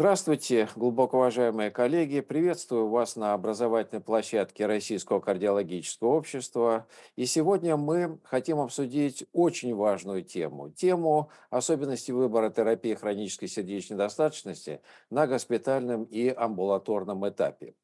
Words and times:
Здравствуйте, 0.00 0.66
глубоко 0.76 1.18
уважаемые 1.18 1.70
коллеги. 1.70 2.20
Приветствую 2.20 2.88
вас 2.88 3.16
на 3.16 3.34
образовательной 3.34 4.00
площадке 4.00 4.64
Российского 4.64 5.20
кардиологического 5.20 6.08
общества. 6.08 6.86
И 7.16 7.26
сегодня 7.26 7.76
мы 7.76 8.18
хотим 8.24 8.60
обсудить 8.60 9.26
очень 9.34 9.74
важную 9.74 10.22
тему. 10.22 10.70
Тему 10.70 11.28
особенностей 11.50 12.12
выбора 12.12 12.48
терапии 12.48 12.94
хронической 12.94 13.46
сердечной 13.46 13.96
недостаточности 13.96 14.80
на 15.10 15.26
госпитальном 15.26 16.04
и 16.04 16.30
амбулаторном 16.30 17.28
этапе. 17.28 17.74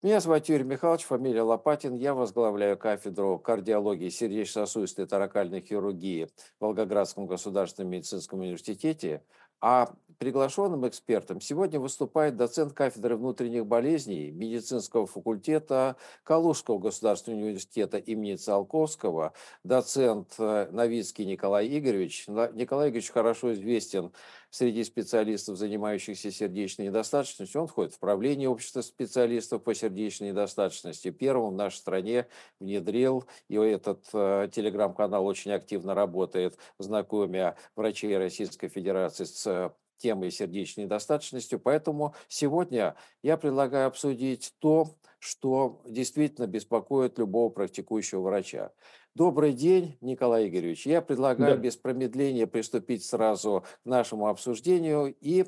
Меня 0.00 0.20
зовут 0.20 0.48
Юрий 0.48 0.62
Михайлович, 0.62 1.02
фамилия 1.02 1.42
Лопатин. 1.42 1.94
Я 1.94 2.14
возглавляю 2.14 2.78
кафедру 2.78 3.36
кардиологии 3.36 4.10
сердечно-сосудистой 4.10 5.06
и 5.06 5.08
таракальной 5.08 5.60
хирургии 5.60 6.26
в 6.58 6.64
Волгоградском 6.64 7.26
государственном 7.26 7.90
медицинском 7.90 8.38
университете. 8.38 9.24
А 9.60 9.92
приглашенным 10.18 10.86
экспертом 10.86 11.40
сегодня 11.40 11.78
выступает 11.80 12.36
доцент 12.36 12.72
кафедры 12.72 13.16
внутренних 13.16 13.66
болезней 13.66 14.30
медицинского 14.30 15.06
факультета 15.06 15.96
Калужского 16.24 16.78
государственного 16.78 17.42
университета 17.44 17.98
имени 17.98 18.34
Циолковского, 18.34 19.32
доцент 19.64 20.34
э, 20.38 20.68
Новицкий 20.72 21.24
Николай 21.24 21.68
Игоревич. 21.68 22.26
Николай 22.26 22.88
Игоревич 22.88 23.10
хорошо 23.10 23.52
известен 23.54 24.12
среди 24.50 24.84
специалистов, 24.84 25.56
занимающихся 25.56 26.30
сердечной 26.30 26.86
недостаточностью. 26.86 27.60
Он 27.60 27.66
входит 27.66 27.94
в 27.94 27.98
правление 27.98 28.48
общества 28.48 28.80
специалистов 28.80 29.62
по 29.62 29.74
сердечной 29.74 30.30
недостаточности. 30.30 31.10
Первым 31.10 31.54
в 31.54 31.56
нашей 31.56 31.76
стране 31.76 32.26
внедрил, 32.60 33.24
и 33.48 33.56
этот 33.56 34.06
э, 34.12 34.48
телеграм-канал 34.52 35.26
очень 35.26 35.52
активно 35.52 35.94
работает, 35.94 36.58
знакомя 36.78 37.56
врачей 37.76 38.16
Российской 38.16 38.68
Федерации 38.68 39.24
с 39.24 39.72
темой 39.98 40.30
сердечной 40.30 40.84
недостаточности. 40.84 41.56
Поэтому 41.56 42.14
сегодня 42.28 42.94
я 43.22 43.36
предлагаю 43.36 43.88
обсудить 43.88 44.54
то, 44.58 44.94
что 45.18 45.82
действительно 45.84 46.46
беспокоит 46.46 47.18
любого 47.18 47.50
практикующего 47.50 48.20
врача. 48.20 48.72
Добрый 49.18 49.52
день, 49.52 49.98
Николай 50.00 50.46
Игоревич. 50.46 50.86
Я 50.86 51.02
предлагаю 51.02 51.56
да. 51.56 51.60
без 51.60 51.76
промедления 51.76 52.46
приступить 52.46 53.04
сразу 53.04 53.64
к 53.82 53.84
нашему 53.84 54.28
обсуждению 54.28 55.12
и 55.20 55.44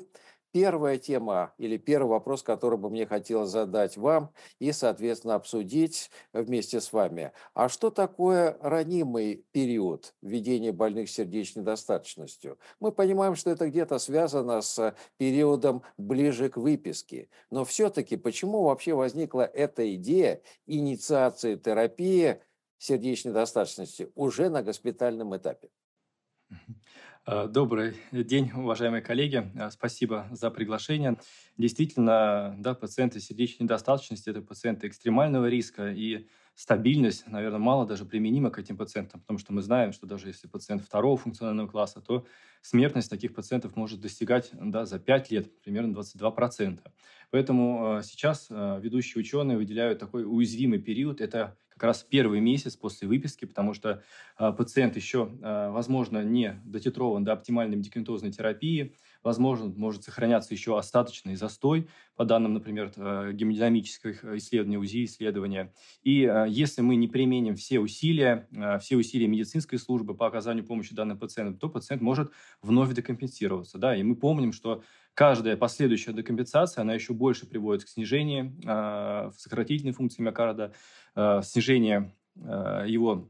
Первая 0.53 0.97
тема 0.97 1.53
или 1.57 1.77
первый 1.77 2.09
вопрос, 2.09 2.43
который 2.43 2.77
бы 2.77 2.89
мне 2.89 3.05
хотелось 3.05 3.51
задать 3.51 3.95
вам 3.95 4.33
и, 4.59 4.73
соответственно, 4.73 5.35
обсудить 5.35 6.11
вместе 6.33 6.81
с 6.81 6.91
вами. 6.91 7.31
А 7.53 7.69
что 7.69 7.89
такое 7.89 8.57
ранимый 8.59 9.45
период 9.53 10.13
введения 10.21 10.73
больных 10.73 11.09
сердечной 11.09 11.61
недостаточностью? 11.61 12.59
Мы 12.81 12.91
понимаем, 12.91 13.35
что 13.35 13.49
это 13.49 13.69
где-то 13.69 13.97
связано 13.97 14.61
с 14.61 14.93
периодом 15.15 15.83
ближе 15.97 16.49
к 16.49 16.57
выписке. 16.57 17.29
Но 17.49 17.63
все-таки 17.63 18.17
почему 18.17 18.63
вообще 18.63 18.93
возникла 18.93 19.43
эта 19.43 19.95
идея 19.95 20.41
инициации 20.67 21.55
терапии 21.55 22.41
сердечной 22.81 23.31
недостаточности 23.31 24.11
уже 24.15 24.49
на 24.49 24.63
госпитальном 24.63 25.37
этапе? 25.37 25.69
Э, 27.27 27.47
добрый 27.47 27.95
день, 28.11 28.51
уважаемые 28.55 29.03
коллеги. 29.03 29.51
Э, 29.53 29.69
спасибо 29.69 30.27
за 30.31 30.49
приглашение. 30.49 31.17
Действительно, 31.55 32.55
да, 32.57 32.73
пациенты 32.73 33.19
сердечной 33.19 33.65
недостаточностью– 33.65 34.31
это 34.33 34.41
пациенты 34.41 34.87
экстремального 34.87 35.47
риска, 35.47 35.91
и 35.91 36.27
стабильность, 36.55 37.27
наверное, 37.27 37.59
мало 37.59 37.85
даже 37.85 38.05
применима 38.05 38.49
к 38.49 38.57
этим 38.57 38.75
пациентам, 38.77 39.21
потому 39.21 39.37
что 39.37 39.53
мы 39.53 39.61
знаем, 39.61 39.93
что 39.93 40.07
даже 40.07 40.29
если 40.29 40.47
пациент 40.47 40.81
второго 40.81 41.15
функционального 41.17 41.67
класса, 41.67 42.01
то 42.01 42.25
смертность 42.61 43.11
таких 43.11 43.35
пациентов 43.35 43.75
может 43.75 44.01
достигать 44.01 44.49
да, 44.53 44.87
за 44.87 44.97
5 44.97 45.29
лет 45.29 45.61
примерно 45.61 45.95
22%. 45.95 46.79
Поэтому 47.29 47.99
э, 47.99 48.03
сейчас 48.03 48.47
ведущие 48.49 49.21
ученые 49.21 49.57
выделяют 49.57 49.99
такой 49.99 50.25
уязвимый 50.25 50.79
период– 50.79 51.21
это 51.21 51.55
как 51.81 51.87
раз 51.87 52.05
первый 52.07 52.41
месяц 52.41 52.75
после 52.75 53.07
выписки, 53.07 53.45
потому 53.45 53.73
что 53.73 54.03
э, 54.37 54.51
пациент 54.55 54.95
еще, 54.95 55.31
э, 55.41 55.71
возможно, 55.71 56.23
не 56.23 56.61
дотитрован 56.63 57.23
до 57.23 57.33
оптимальной 57.33 57.75
медикаментозной 57.75 58.31
терапии, 58.31 58.95
возможно, 59.23 59.73
может 59.75 60.03
сохраняться 60.03 60.53
еще 60.53 60.77
остаточный 60.77 61.35
застой, 61.35 61.87
по 62.15 62.25
данным, 62.25 62.53
например, 62.53 62.91
э, 62.95 63.31
гемодинамических 63.33 64.23
исследований, 64.35 64.77
УЗИ-исследования. 64.77 65.73
И 66.03 66.23
э, 66.23 66.45
если 66.49 66.81
мы 66.81 66.95
не 66.95 67.07
применим 67.07 67.55
все 67.55 67.79
усилия, 67.79 68.47
э, 68.51 68.79
все 68.79 68.95
усилия 68.95 69.27
медицинской 69.27 69.79
службы 69.79 70.15
по 70.15 70.27
оказанию 70.27 70.65
помощи 70.65 70.93
данным 70.93 71.17
пациентам, 71.17 71.57
то 71.57 71.69
пациент 71.69 72.01
может 72.01 72.31
вновь 72.61 72.93
декомпенсироваться. 72.93 73.77
Да? 73.77 73.95
И 73.95 74.03
мы 74.03 74.15
помним, 74.15 74.53
что 74.53 74.83
каждая 75.13 75.57
последующая 75.57 76.13
декомпенсация, 76.13 76.81
она 76.81 76.93
еще 76.93 77.13
больше 77.13 77.45
приводит 77.47 77.85
к 77.85 77.89
снижению 77.89 78.55
э, 78.65 79.31
сократительной 79.37 79.93
функции 79.93 80.21
миокарда, 80.21 80.73
э, 81.15 81.41
снижению 81.43 82.13
э, 82.35 82.85
его 82.87 83.29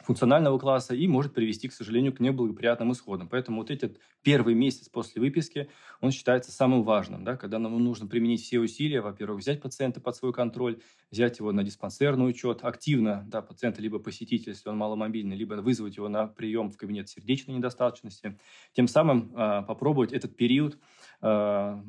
функционального 0.00 0.58
класса 0.58 0.94
и 0.94 1.06
может 1.06 1.34
привести, 1.34 1.68
к 1.68 1.72
сожалению, 1.72 2.14
к 2.14 2.20
неблагоприятным 2.20 2.92
исходам. 2.92 3.28
Поэтому 3.28 3.58
вот 3.58 3.70
этот 3.70 3.98
первый 4.22 4.54
месяц 4.54 4.88
после 4.88 5.20
выписки, 5.20 5.68
он 6.00 6.12
считается 6.12 6.52
самым 6.52 6.82
важным, 6.82 7.24
да, 7.24 7.36
когда 7.36 7.58
нам 7.58 7.82
нужно 7.82 8.06
применить 8.06 8.42
все 8.42 8.58
усилия, 8.60 9.00
во-первых, 9.00 9.40
взять 9.40 9.60
пациента 9.60 10.00
под 10.00 10.16
свой 10.16 10.32
контроль, 10.32 10.80
взять 11.10 11.38
его 11.38 11.52
на 11.52 11.62
диспансерный 11.62 12.28
учет, 12.28 12.60
активно 12.62 13.24
да, 13.28 13.42
пациента 13.42 13.82
либо 13.82 13.98
посетить, 13.98 14.46
если 14.46 14.68
он 14.68 14.76
маломобильный, 14.76 15.36
либо 15.36 15.54
вызвать 15.54 15.96
его 15.96 16.08
на 16.08 16.26
прием 16.26 16.70
в 16.70 16.76
кабинет 16.76 17.08
сердечной 17.08 17.56
недостаточности, 17.56 18.38
тем 18.72 18.88
самым 18.88 19.34
э, 19.34 19.62
попробовать 19.66 20.12
этот 20.12 20.36
период 20.36 20.78
э, 21.22 21.82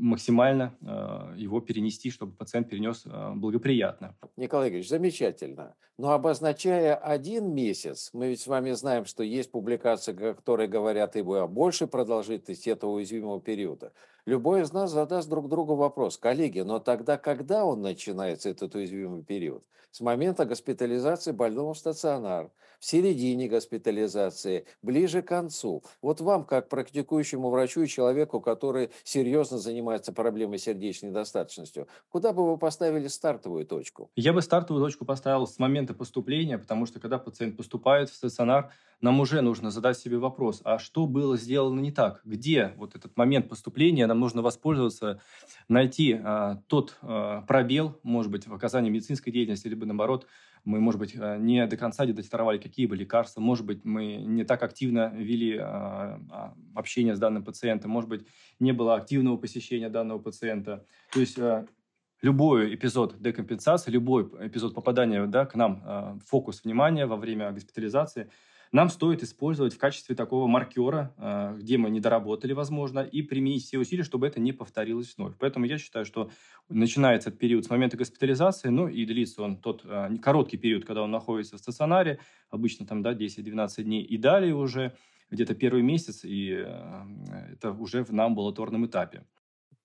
максимально 0.00 0.74
э, 0.80 1.34
его 1.36 1.60
перенести, 1.60 2.10
чтобы 2.10 2.32
пациент 2.32 2.68
перенес 2.68 3.04
э, 3.06 3.32
благоприятно. 3.34 4.16
Николай 4.36 4.68
Игоревич, 4.68 4.88
замечательно. 4.88 5.74
Но 5.98 6.12
обозначая 6.12 6.94
один 6.94 7.54
месяц, 7.54 8.10
мы 8.12 8.28
ведь 8.28 8.40
с 8.40 8.46
вами 8.46 8.72
знаем, 8.72 9.04
что 9.04 9.22
есть 9.22 9.50
публикации, 9.50 10.12
которые 10.12 10.68
говорят 10.68 11.16
и 11.16 11.20
о 11.20 11.46
большей 11.46 11.86
продолжительности 11.86 12.70
этого 12.70 12.92
уязвимого 12.92 13.40
периода. 13.40 13.92
Любой 14.24 14.62
из 14.62 14.72
нас 14.72 14.90
задаст 14.92 15.28
друг 15.28 15.48
другу 15.48 15.74
вопрос, 15.74 16.16
коллеги, 16.16 16.60
но 16.60 16.78
тогда 16.78 17.18
когда 17.18 17.64
он 17.64 17.82
начинается, 17.82 18.50
этот 18.50 18.74
уязвимый 18.74 19.22
период? 19.22 19.64
С 19.90 20.00
момента 20.00 20.46
госпитализации 20.46 21.32
больного 21.32 21.74
в 21.74 21.78
стационар, 21.78 22.50
в 22.80 22.84
середине 22.86 23.46
госпитализации, 23.46 24.64
ближе 24.80 25.22
к 25.22 25.28
концу. 25.28 25.82
Вот 26.00 26.20
вам, 26.20 26.44
как 26.44 26.68
практикующему 26.68 27.50
врачу 27.50 27.82
и 27.82 27.86
человеку, 27.86 28.40
который 28.40 28.90
серьезно 29.04 29.58
занимается 29.58 29.81
проблемой 30.14 30.58
сердечной 30.58 31.10
недостаточностью, 31.10 31.88
куда 32.08 32.32
бы 32.32 32.50
вы 32.50 32.58
поставили 32.58 33.08
стартовую 33.08 33.66
точку? 33.66 34.10
Я 34.16 34.32
бы 34.32 34.42
стартовую 34.42 34.84
точку 34.84 35.04
поставил 35.04 35.46
с 35.46 35.58
момента 35.58 35.94
поступления, 35.94 36.58
потому 36.58 36.86
что 36.86 37.00
когда 37.00 37.18
пациент 37.18 37.56
поступает 37.56 38.10
в 38.10 38.14
стационар, 38.14 38.72
нам 39.00 39.18
уже 39.20 39.40
нужно 39.40 39.70
задать 39.70 39.98
себе 39.98 40.18
вопрос, 40.18 40.60
а 40.64 40.78
что 40.78 41.06
было 41.06 41.36
сделано 41.36 41.80
не 41.80 41.90
так? 41.90 42.20
Где 42.24 42.72
вот 42.76 42.94
этот 42.94 43.16
момент 43.16 43.48
поступления 43.48 44.06
нам 44.06 44.20
нужно 44.20 44.42
воспользоваться, 44.42 45.20
найти 45.68 46.20
а, 46.22 46.62
тот 46.68 46.98
а, 47.02 47.42
пробел, 47.42 47.98
может 48.04 48.30
быть, 48.30 48.46
в 48.46 48.54
оказании 48.54 48.90
медицинской 48.90 49.32
деятельности, 49.32 49.66
либо 49.66 49.86
наоборот, 49.86 50.26
мы, 50.64 50.80
может 50.80 50.98
быть, 51.00 51.14
а, 51.18 51.38
не 51.38 51.66
до 51.66 51.76
конца 51.76 52.06
детектировали 52.06 52.58
какие 52.58 52.86
бы 52.86 52.96
лекарства, 52.96 53.40
может 53.40 53.66
быть, 53.66 53.84
мы 53.84 54.16
не 54.16 54.44
так 54.44 54.62
активно 54.62 55.12
вели 55.14 55.58
а, 55.58 56.20
а, 56.30 56.54
общение 56.74 57.14
с 57.14 57.18
данным 57.18 57.44
пациентом, 57.44 57.90
может 57.90 58.08
быть, 58.08 58.26
не 58.60 58.72
было 58.72 58.94
активного 58.94 59.36
посещения 59.36 59.88
данного 59.88 60.18
пациента. 60.18 60.86
То 61.12 61.20
есть 61.20 61.38
а, 61.38 61.66
любой 62.20 62.74
эпизод 62.74 63.20
декомпенсации, 63.20 63.90
любой 63.90 64.24
эпизод 64.46 64.74
попадания 64.74 65.26
да, 65.26 65.46
к 65.46 65.54
нам 65.54 66.20
фокус 66.26 66.64
внимания 66.64 67.06
во 67.06 67.16
время 67.16 67.50
госпитализации– 67.50 68.30
нам 68.72 68.88
стоит 68.88 69.22
использовать 69.22 69.74
в 69.74 69.78
качестве 69.78 70.16
такого 70.16 70.46
маркера, 70.46 71.14
а, 71.18 71.54
где 71.54 71.76
мы 71.76 71.90
не 71.90 72.00
доработали, 72.00 72.54
возможно, 72.54 73.00
и 73.00 73.20
применить 73.20 73.64
все 73.64 73.78
усилия, 73.78 74.02
чтобы 74.02 74.26
это 74.26 74.40
не 74.40 74.52
повторилось 74.52 75.14
вновь. 75.16 75.34
Поэтому 75.38 75.66
я 75.66 75.76
считаю, 75.76 76.06
что 76.06 76.30
начинается 76.70 77.28
этот 77.28 77.38
период 77.38 77.66
с 77.66 77.70
момента 77.70 77.98
госпитализации, 77.98 78.68
ну 78.68 78.88
и 78.88 79.04
длится 79.04 79.42
он 79.42 79.58
тот 79.58 79.82
а, 79.84 80.10
короткий 80.16 80.56
период, 80.56 80.86
когда 80.86 81.02
он 81.02 81.10
находится 81.10 81.56
в 81.56 81.60
стационаре, 81.60 82.18
обычно 82.48 82.86
там 82.86 83.02
да, 83.02 83.12
10-12 83.12 83.82
дней, 83.82 84.02
и 84.02 84.16
далее 84.16 84.54
уже 84.54 84.94
где-то 85.30 85.54
первый 85.54 85.82
месяц, 85.82 86.24
и 86.24 86.52
а, 86.54 87.06
это 87.52 87.72
уже 87.72 88.06
на 88.08 88.24
амбулаторном 88.24 88.86
этапе. 88.86 89.24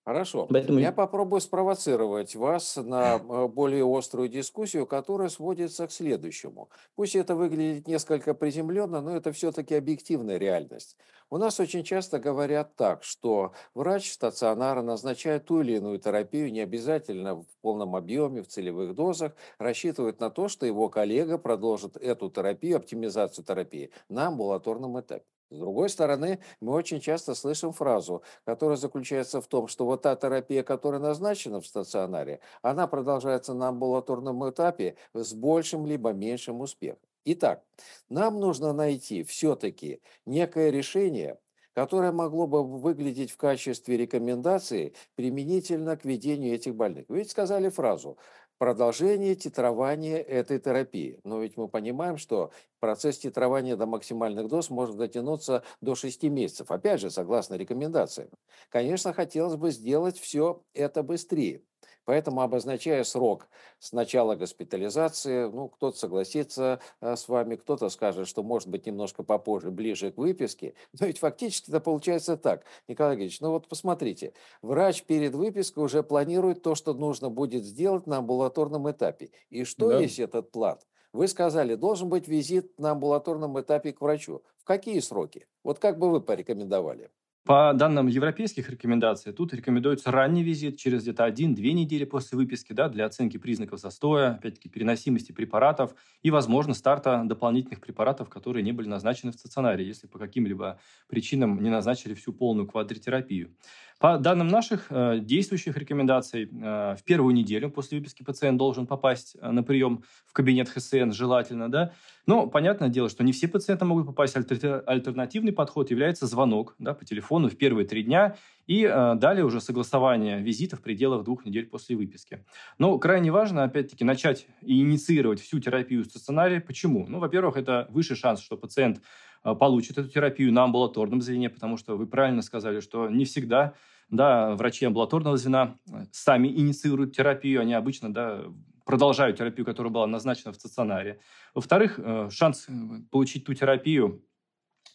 Хорошо. 0.07 0.47
Поэтому... 0.49 0.79
Я 0.79 0.93
попробую 0.93 1.41
спровоцировать 1.41 2.33
вас 2.33 2.77
на 2.77 3.15
э, 3.15 3.47
более 3.49 3.83
острую 3.85 4.29
дискуссию, 4.29 4.87
которая 4.87 5.27
сводится 5.27 5.85
к 5.85 5.91
следующему. 5.91 6.69
Пусть 6.95 7.17
это 7.17 7.35
выглядит 7.35 7.89
несколько 7.89 8.33
приземленно, 8.33 9.01
но 9.01 9.17
это 9.17 9.33
все-таки 9.33 9.75
объективная 9.75 10.37
реальность. 10.37 10.95
У 11.29 11.37
нас 11.37 11.59
очень 11.59 11.83
часто 11.83 12.19
говорят 12.19 12.73
так, 12.77 13.03
что 13.03 13.51
врач 13.75 14.09
стационара 14.13 14.81
назначает 14.81 15.43
ту 15.43 15.59
или 15.59 15.73
иную 15.73 15.99
терапию, 15.99 16.53
не 16.53 16.61
обязательно 16.61 17.41
в 17.41 17.47
полном 17.59 17.93
объеме, 17.93 18.43
в 18.43 18.47
целевых 18.47 18.95
дозах, 18.95 19.33
рассчитывает 19.59 20.21
на 20.21 20.29
то, 20.29 20.47
что 20.47 20.65
его 20.65 20.87
коллега 20.87 21.37
продолжит 21.37 21.97
эту 21.97 22.29
терапию, 22.29 22.77
оптимизацию 22.77 23.43
терапии 23.43 23.91
на 24.07 24.27
амбулаторном 24.27 24.97
этапе. 25.01 25.25
С 25.49 25.57
другой 25.57 25.89
стороны, 25.89 26.39
мы 26.59 26.73
очень 26.73 26.99
часто 26.99 27.33
слышим 27.33 27.71
фразу, 27.71 28.21
которая 28.45 28.75
заключается 28.77 29.39
в 29.39 29.47
том, 29.47 29.67
что 29.67 29.85
вот 29.85 30.01
та 30.01 30.15
терапия, 30.17 30.61
которая 30.61 30.99
назначена 30.99 31.61
в 31.61 31.67
стационаре, 31.67 32.41
она 32.61 32.85
продолжается 32.87 33.53
на 33.53 33.69
амбулаторном 33.69 34.49
этапе 34.49 34.97
с 35.13 35.33
большим 35.33 35.85
либо 35.85 36.11
меньшим 36.11 36.59
успехом. 36.59 36.99
Итак, 37.23 37.63
нам 38.09 38.39
нужно 38.41 38.73
найти 38.73 39.23
все-таки 39.23 40.01
некое 40.25 40.69
решение, 40.69 41.39
которое 41.73 42.11
могло 42.11 42.45
бы 42.47 42.63
выглядеть 42.65 43.31
в 43.31 43.37
качестве 43.37 43.95
рекомендации 43.97 44.95
применительно 45.15 45.95
к 45.95 46.03
ведению 46.05 46.55
этих 46.55 46.75
больных. 46.75 47.05
Вы 47.07 47.19
ведь 47.19 47.31
сказали 47.31 47.69
фразу 47.69 48.17
продолжение 48.57 49.35
титрования 49.35 50.17
этой 50.17 50.59
терапии. 50.59 51.19
Но 51.23 51.41
ведь 51.41 51.57
мы 51.57 51.67
понимаем, 51.67 52.17
что 52.17 52.51
процесс 52.79 53.19
титрования 53.19 53.75
до 53.75 53.85
максимальных 53.85 54.47
доз 54.47 54.69
может 54.69 54.97
дотянуться 54.97 55.63
до 55.81 55.95
6 55.95 56.23
месяцев. 56.23 56.71
Опять 56.71 57.01
же, 57.01 57.09
согласно 57.11 57.55
рекомендациям. 57.55 58.29
Конечно, 58.69 59.13
хотелось 59.13 59.55
бы 59.55 59.71
сделать 59.71 60.17
все 60.19 60.63
это 60.73 61.03
быстрее. 61.03 61.63
Поэтому, 62.07 62.39
обозначая 62.39 63.03
срок 63.03 63.49
с 63.79 63.91
начала 63.91 64.35
госпитализации, 64.35 65.49
ну, 65.49 65.67
кто-то 65.67 65.97
согласится 65.97 66.79
а, 67.01 67.17
с 67.17 67.27
вами, 67.27 67.57
кто-то 67.57 67.89
скажет, 67.89 68.29
что 68.29 68.43
может 68.43 68.69
быть 68.69 68.85
немножко 68.85 69.23
попозже, 69.23 69.71
ближе 69.71 70.11
к 70.13 70.17
выписке. 70.17 70.73
Но 71.01 71.07
ведь 71.07 71.19
фактически 71.19 71.69
это 71.69 71.81
получается 71.81 72.37
так, 72.37 72.63
Николай 72.87 73.17
Ильич. 73.17 73.41
Ну 73.41 73.51
вот 73.51 73.67
посмотрите, 73.67 74.31
врач 74.61 75.03
перед 75.03 75.35
выпиской 75.35 75.83
уже 75.83 76.01
планирует 76.01 76.61
то, 76.63 76.75
что 76.75 76.93
нужно 76.93 77.29
будет 77.29 77.65
сделать 77.65 78.07
на 78.07 78.19
амбулаторном 78.19 78.89
этапе. 78.89 79.31
И 79.49 79.65
что 79.65 79.89
Да. 79.89 79.99
есть 79.99 80.19
этот 80.19 80.49
план? 80.49 80.79
Вы 81.11 81.27
сказали, 81.27 81.75
должен 81.75 82.07
быть 82.07 82.29
визит 82.29 82.79
на 82.79 82.91
амбулаторном 82.91 83.59
этапе 83.59 83.91
к 83.91 83.99
врачу. 83.99 84.43
В 84.55 84.63
какие 84.63 85.01
сроки? 85.01 85.45
Вот 85.61 85.79
как 85.79 85.99
бы 85.99 86.09
вы 86.09 86.21
порекомендовали? 86.21 87.11
По 87.47 87.71
данным 87.73 88.07
европейских 88.07 88.69
рекомендаций, 88.69 89.31
тут 89.31 89.53
рекомендуется 89.53 90.11
ранний 90.11 90.43
визит 90.43 90.77
через 90.77 91.03
где-то 91.03 91.23
один-две 91.23 91.71
недели 91.71 92.03
после 92.03 92.37
выписки 92.37 92.73
да, 92.73 92.89
для 92.89 93.05
оценки 93.05 93.37
признаков 93.37 93.79
застоя, 93.79 94.31
опять-таки 94.31 94.67
переносимости 94.67 95.31
препаратов 95.31 95.95
и, 96.23 96.29
возможно, 96.29 96.73
старта 96.73 97.23
дополнительных 97.23 97.79
препаратов, 97.79 98.27
которые 98.27 98.63
не 98.63 98.73
были 98.73 98.89
назначены 98.89 99.31
в 99.31 99.35
стационаре, 99.35 99.87
если 99.87 100.07
по 100.07 100.19
каким-либо 100.19 100.81
причинам 101.07 101.63
не 101.63 101.69
назначили 101.69 102.15
всю 102.15 102.33
полную 102.33 102.67
квадротерапию. 102.67 103.55
По 103.99 104.19
данным 104.19 104.47
наших 104.47 104.87
э, 104.91 105.17
действующих 105.19 105.75
рекомендаций, 105.75 106.43
э, 106.43 106.95
в 106.95 107.03
первую 107.03 107.33
неделю 107.33 107.71
после 107.71 107.97
выписки 107.97 108.21
пациент 108.21 108.59
должен 108.59 108.85
попасть 108.85 109.35
э, 109.41 109.49
на 109.49 109.63
прием 109.63 110.03
в 110.27 110.33
кабинет 110.33 110.69
ХСН, 110.69 111.09
желательно, 111.11 111.71
да. 111.71 111.93
Но 112.27 112.45
понятное 112.45 112.89
дело, 112.89 113.09
что 113.09 113.23
не 113.23 113.31
все 113.31 113.47
пациенты 113.47 113.85
могут 113.85 114.05
попасть. 114.05 114.35
Альтер- 114.35 114.83
Альтернативный 114.85 115.51
подход 115.51 115.89
является 115.89 116.27
звонок 116.27 116.75
да, 116.77 116.93
по 116.93 117.05
телефону 117.05 117.49
в 117.49 117.57
первые 117.57 117.87
три 117.87 118.03
дня 118.03 118.35
и 118.67 118.83
далее 118.83 119.45
уже 119.45 119.61
согласование 119.61 120.41
визита 120.41 120.75
в 120.75 120.81
пределах 120.81 121.23
двух 121.23 121.45
недель 121.45 121.65
после 121.67 121.95
выписки. 121.95 122.45
Но 122.77 122.99
крайне 122.99 123.31
важно, 123.31 123.63
опять-таки, 123.63 124.03
начать 124.03 124.45
и 124.61 124.81
инициировать 124.81 125.39
всю 125.39 125.59
терапию 125.59 126.03
в 126.03 126.07
стационаре. 126.07 126.59
Почему? 126.59 127.05
Ну, 127.07 127.19
во-первых, 127.19 127.55
это 127.55 127.87
выше 127.89 128.17
шанс, 128.17 128.41
что 128.41 128.57
пациент 128.57 129.01
э, 129.43 129.55
получит 129.55 129.97
эту 129.97 130.09
терапию 130.09 130.51
на 130.53 130.63
амбулаторном 130.63 131.21
звене, 131.21 131.49
потому 131.49 131.77
что 131.77 131.97
вы 131.97 132.07
правильно 132.07 132.41
сказали, 132.41 132.79
что 132.79 133.09
не 133.09 133.25
всегда 133.25 133.73
да, 134.09 134.55
врачи 134.55 134.85
амбулаторного 134.85 135.37
звена 135.37 135.77
э, 135.89 136.05
сами 136.11 136.47
инициируют 136.47 137.15
терапию, 137.15 137.61
они 137.61 137.73
обычно 137.73 138.13
да, 138.13 138.43
продолжают 138.85 139.37
терапию, 139.37 139.65
которая 139.65 139.91
была 139.91 140.07
назначена 140.07 140.51
в 140.51 140.55
стационаре. 140.55 141.19
Во-вторых, 141.53 141.99
э, 141.99 142.29
шанс 142.31 142.67
получить 143.11 143.45
ту 143.45 143.53
терапию 143.53 144.23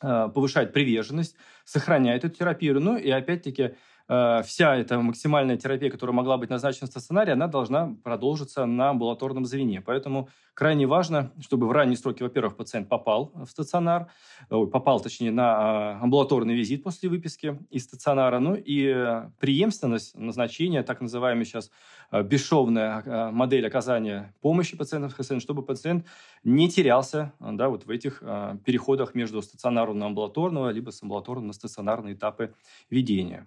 повышает 0.01 0.73
приверженность, 0.73 1.37
сохраняет 1.65 2.25
эту 2.25 2.37
терапию. 2.37 2.81
Ну 2.81 2.97
и 2.97 3.09
опять-таки 3.09 3.77
Э, 4.13 4.43
вся 4.45 4.77
эта 4.77 4.99
максимальная 4.99 5.57
терапия, 5.57 5.91
которая 5.91 6.15
могла 6.15 6.37
быть 6.37 6.51
назначена 6.51 6.87
в 6.87 6.91
стационаре, 6.91 7.33
она 7.33 7.47
должна 7.47 7.97
продолжиться 8.05 8.67
на 8.67 8.91
амбулаторном 8.91 9.47
звене. 9.47 9.81
Поэтому 9.81 10.29
крайне 10.53 10.87
важно, 10.87 11.33
чтобы 11.41 11.67
в 11.67 11.73
ранние 11.73 11.97
сроки, 11.97 12.23
во-первых, 12.23 12.57
пациент 12.57 12.91
попал 12.91 13.33
в 13.35 13.47
стационар, 13.47 14.09
попал, 14.51 15.01
точнее, 15.01 15.31
на 15.31 15.45
а, 15.45 15.99
амбулаторный 16.03 16.55
визит 16.55 16.83
после 16.83 17.09
выписки 17.09 17.59
из 17.71 17.85
стационара, 17.85 18.39
ну 18.39 18.55
и 18.55 18.93
э, 18.95 19.31
преемственность 19.41 20.15
назначения, 20.15 20.83
так 20.83 21.01
называемая 21.01 21.47
сейчас 21.47 21.71
э, 22.11 22.23
бесшовная 22.23 23.31
модель 23.33 23.67
оказания 23.67 24.35
помощи 24.43 24.77
пациентам 24.77 25.09
с 25.09 25.15
ХСН, 25.15 25.39
чтобы 25.39 25.63
пациент 25.63 26.05
не 26.45 26.69
терялся 26.69 27.33
да, 27.41 27.71
вот 27.71 27.87
в 27.87 27.91
этих 27.91 28.23
переходах 28.65 29.15
между 29.15 29.41
стационарного 29.41 29.97
на 29.97 30.07
амбулаторного, 30.07 30.69
либо 30.69 30.91
с 30.91 31.03
амбулаторного 31.03 31.47
на 31.47 31.53
стационарные 31.55 32.15
этапы 32.15 32.55
ведения. 32.91 33.47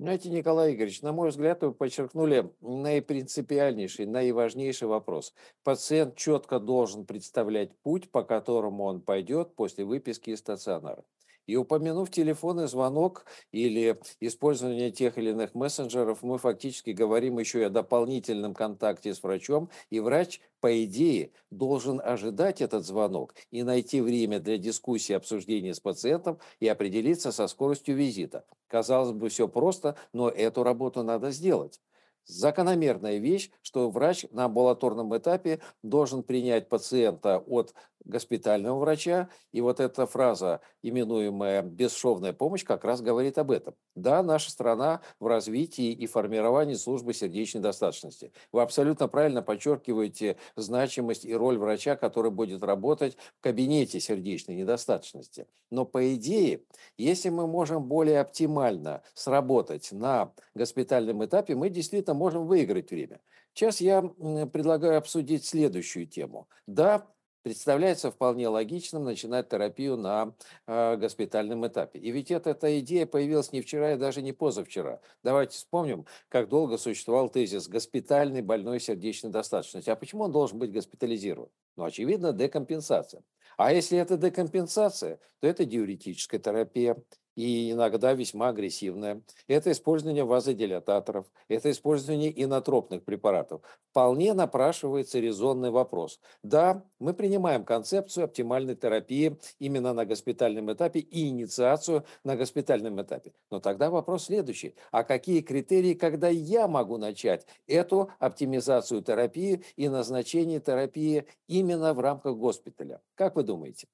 Знаете, 0.00 0.30
Николай 0.30 0.74
Игоревич, 0.74 1.02
на 1.02 1.12
мой 1.12 1.30
взгляд, 1.30 1.60
вы 1.62 1.72
подчеркнули 1.74 2.52
наипринципиальнейший, 2.60 4.06
наиважнейший 4.06 4.86
вопрос. 4.86 5.34
Пациент 5.64 6.14
четко 6.14 6.60
должен 6.60 7.04
представлять 7.04 7.76
путь, 7.82 8.08
по 8.12 8.22
которому 8.22 8.84
он 8.84 9.00
пойдет 9.00 9.56
после 9.56 9.84
выписки 9.84 10.30
из 10.30 10.38
стационара. 10.38 11.02
И 11.48 11.56
упомянув 11.56 12.10
телефонный 12.10 12.68
звонок 12.68 13.24
или 13.52 13.98
использование 14.20 14.90
тех 14.90 15.16
или 15.16 15.30
иных 15.30 15.54
мессенджеров, 15.54 16.22
мы 16.22 16.36
фактически 16.36 16.90
говорим 16.90 17.38
еще 17.38 17.60
и 17.60 17.64
о 17.64 17.70
дополнительном 17.70 18.52
контакте 18.52 19.14
с 19.14 19.22
врачом, 19.22 19.70
и 19.88 19.98
врач, 19.98 20.42
по 20.60 20.84
идее, 20.84 21.32
должен 21.50 22.02
ожидать 22.04 22.60
этот 22.60 22.84
звонок 22.84 23.34
и 23.50 23.62
найти 23.62 24.02
время 24.02 24.40
для 24.40 24.58
дискуссии, 24.58 25.14
обсуждения 25.14 25.72
с 25.72 25.80
пациентом 25.80 26.38
и 26.60 26.68
определиться 26.68 27.32
со 27.32 27.48
скоростью 27.48 27.96
визита. 27.96 28.44
Казалось 28.66 29.12
бы, 29.12 29.30
все 29.30 29.48
просто, 29.48 29.96
но 30.12 30.28
эту 30.28 30.62
работу 30.64 31.02
надо 31.02 31.30
сделать 31.30 31.80
закономерная 32.28 33.18
вещь, 33.18 33.50
что 33.62 33.90
врач 33.90 34.26
на 34.30 34.44
амбулаторном 34.44 35.16
этапе 35.16 35.60
должен 35.82 36.22
принять 36.22 36.68
пациента 36.68 37.38
от 37.38 37.74
госпитального 38.08 38.78
врача. 38.78 39.28
И 39.52 39.60
вот 39.60 39.78
эта 39.78 40.06
фраза, 40.06 40.60
именуемая 40.82 41.62
«бесшовная 41.62 42.32
помощь», 42.32 42.64
как 42.64 42.84
раз 42.84 43.00
говорит 43.00 43.38
об 43.38 43.50
этом. 43.50 43.74
Да, 43.94 44.22
наша 44.22 44.50
страна 44.50 45.00
в 45.20 45.26
развитии 45.26 45.92
и 45.92 46.06
формировании 46.06 46.74
службы 46.74 47.14
сердечной 47.14 47.62
достаточности. 47.62 48.32
Вы 48.52 48.62
абсолютно 48.62 49.08
правильно 49.08 49.42
подчеркиваете 49.42 50.36
значимость 50.56 51.24
и 51.24 51.34
роль 51.34 51.58
врача, 51.58 51.96
который 51.96 52.30
будет 52.30 52.62
работать 52.62 53.16
в 53.38 53.42
кабинете 53.42 54.00
сердечной 54.00 54.56
недостаточности. 54.56 55.46
Но 55.70 55.84
по 55.84 56.14
идее, 56.14 56.62
если 56.96 57.28
мы 57.28 57.46
можем 57.46 57.84
более 57.84 58.20
оптимально 58.20 59.02
сработать 59.14 59.92
на 59.92 60.32
госпитальном 60.54 61.24
этапе, 61.24 61.54
мы 61.54 61.68
действительно 61.68 62.14
можем 62.14 62.46
выиграть 62.46 62.90
время. 62.90 63.20
Сейчас 63.54 63.80
я 63.80 64.02
предлагаю 64.02 64.98
обсудить 64.98 65.44
следующую 65.44 66.06
тему. 66.06 66.48
Да, 66.66 67.08
представляется 67.48 68.10
вполне 68.10 68.46
логичным 68.46 69.04
начинать 69.04 69.48
терапию 69.48 69.96
на 69.96 70.34
э, 70.66 70.96
госпитальном 70.96 71.66
этапе. 71.66 71.98
И 71.98 72.10
ведь 72.10 72.30
эта, 72.30 72.50
эта 72.50 72.78
идея 72.80 73.06
появилась 73.06 73.52
не 73.52 73.62
вчера 73.62 73.94
и 73.94 73.96
даже 73.96 74.20
не 74.20 74.34
позавчера. 74.34 75.00
Давайте 75.22 75.56
вспомним, 75.56 76.04
как 76.28 76.50
долго 76.50 76.76
существовал 76.76 77.30
тезис 77.30 77.66
«госпитальный 77.66 78.42
больной 78.42 78.80
сердечной 78.80 79.30
достаточности». 79.30 79.88
А 79.88 79.96
почему 79.96 80.24
он 80.24 80.32
должен 80.32 80.58
быть 80.58 80.72
госпитализирован? 80.72 81.48
Ну, 81.76 81.84
очевидно, 81.84 82.34
декомпенсация. 82.34 83.22
А 83.56 83.72
если 83.72 83.96
это 83.96 84.18
декомпенсация, 84.18 85.18
то 85.40 85.46
это 85.46 85.64
диуретическая 85.64 86.38
терапия, 86.38 86.98
и 87.38 87.70
иногда 87.70 88.14
весьма 88.14 88.48
агрессивная. 88.48 89.22
Это 89.46 89.70
использование 89.70 90.24
вазодилататоров, 90.24 91.26
это 91.46 91.70
использование 91.70 92.32
инотропных 92.42 93.04
препаратов. 93.04 93.62
Вполне 93.90 94.34
напрашивается 94.34 95.20
резонный 95.20 95.70
вопрос. 95.70 96.18
Да, 96.42 96.84
мы 96.98 97.14
принимаем 97.14 97.64
концепцию 97.64 98.24
оптимальной 98.24 98.74
терапии 98.74 99.38
именно 99.60 99.94
на 99.94 100.04
госпитальном 100.04 100.72
этапе 100.72 100.98
и 100.98 101.28
инициацию 101.28 102.04
на 102.24 102.34
госпитальном 102.34 103.00
этапе. 103.00 103.32
Но 103.52 103.60
тогда 103.60 103.88
вопрос 103.88 104.24
следующий. 104.24 104.74
А 104.90 105.04
какие 105.04 105.40
критерии, 105.40 105.94
когда 105.94 106.28
я 106.28 106.66
могу 106.66 106.96
начать 106.96 107.46
эту 107.68 108.10
оптимизацию 108.18 109.00
терапии 109.00 109.62
и 109.76 109.88
назначение 109.88 110.58
терапии 110.58 111.24
именно 111.46 111.94
в 111.94 112.00
рамках 112.00 112.36
госпиталя? 112.36 113.00
Как 113.14 113.36
вы 113.36 113.44
думаете? 113.44 113.86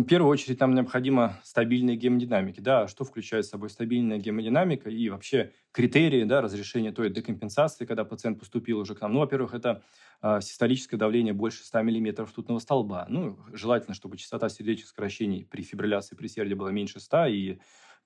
В 0.00 0.04
первую 0.04 0.30
очередь 0.30 0.58
нам 0.60 0.74
необходима 0.74 1.38
стабильная 1.44 1.94
гемодинамика. 1.94 2.62
Да, 2.62 2.88
что 2.88 3.04
включает 3.04 3.44
собой 3.44 3.68
стабильная 3.68 4.16
гемодинамика 4.16 4.88
и 4.88 5.10
вообще 5.10 5.52
критерии 5.72 6.24
да, 6.24 6.40
разрешения 6.40 6.90
той 6.90 7.10
декомпенсации, 7.10 7.84
когда 7.84 8.06
пациент 8.06 8.38
поступил 8.38 8.78
уже 8.78 8.94
к 8.94 9.02
нам. 9.02 9.12
Ну, 9.12 9.20
во-первых, 9.20 9.52
это 9.52 9.82
э, 10.22 10.40
систолическое 10.40 10.98
давление 10.98 11.34
больше 11.34 11.64
100 11.64 11.82
мм 11.82 12.22
ртутного 12.22 12.60
столба. 12.60 13.04
Ну, 13.10 13.38
желательно, 13.52 13.94
чтобы 13.94 14.16
частота 14.16 14.48
сердечных 14.48 14.88
сокращений 14.88 15.44
при 15.44 15.60
фибрилляции 15.60 16.16
при 16.16 16.28
сердце 16.28 16.56
была 16.56 16.72
меньше 16.72 16.98
100 16.98 17.26
и 17.26 17.58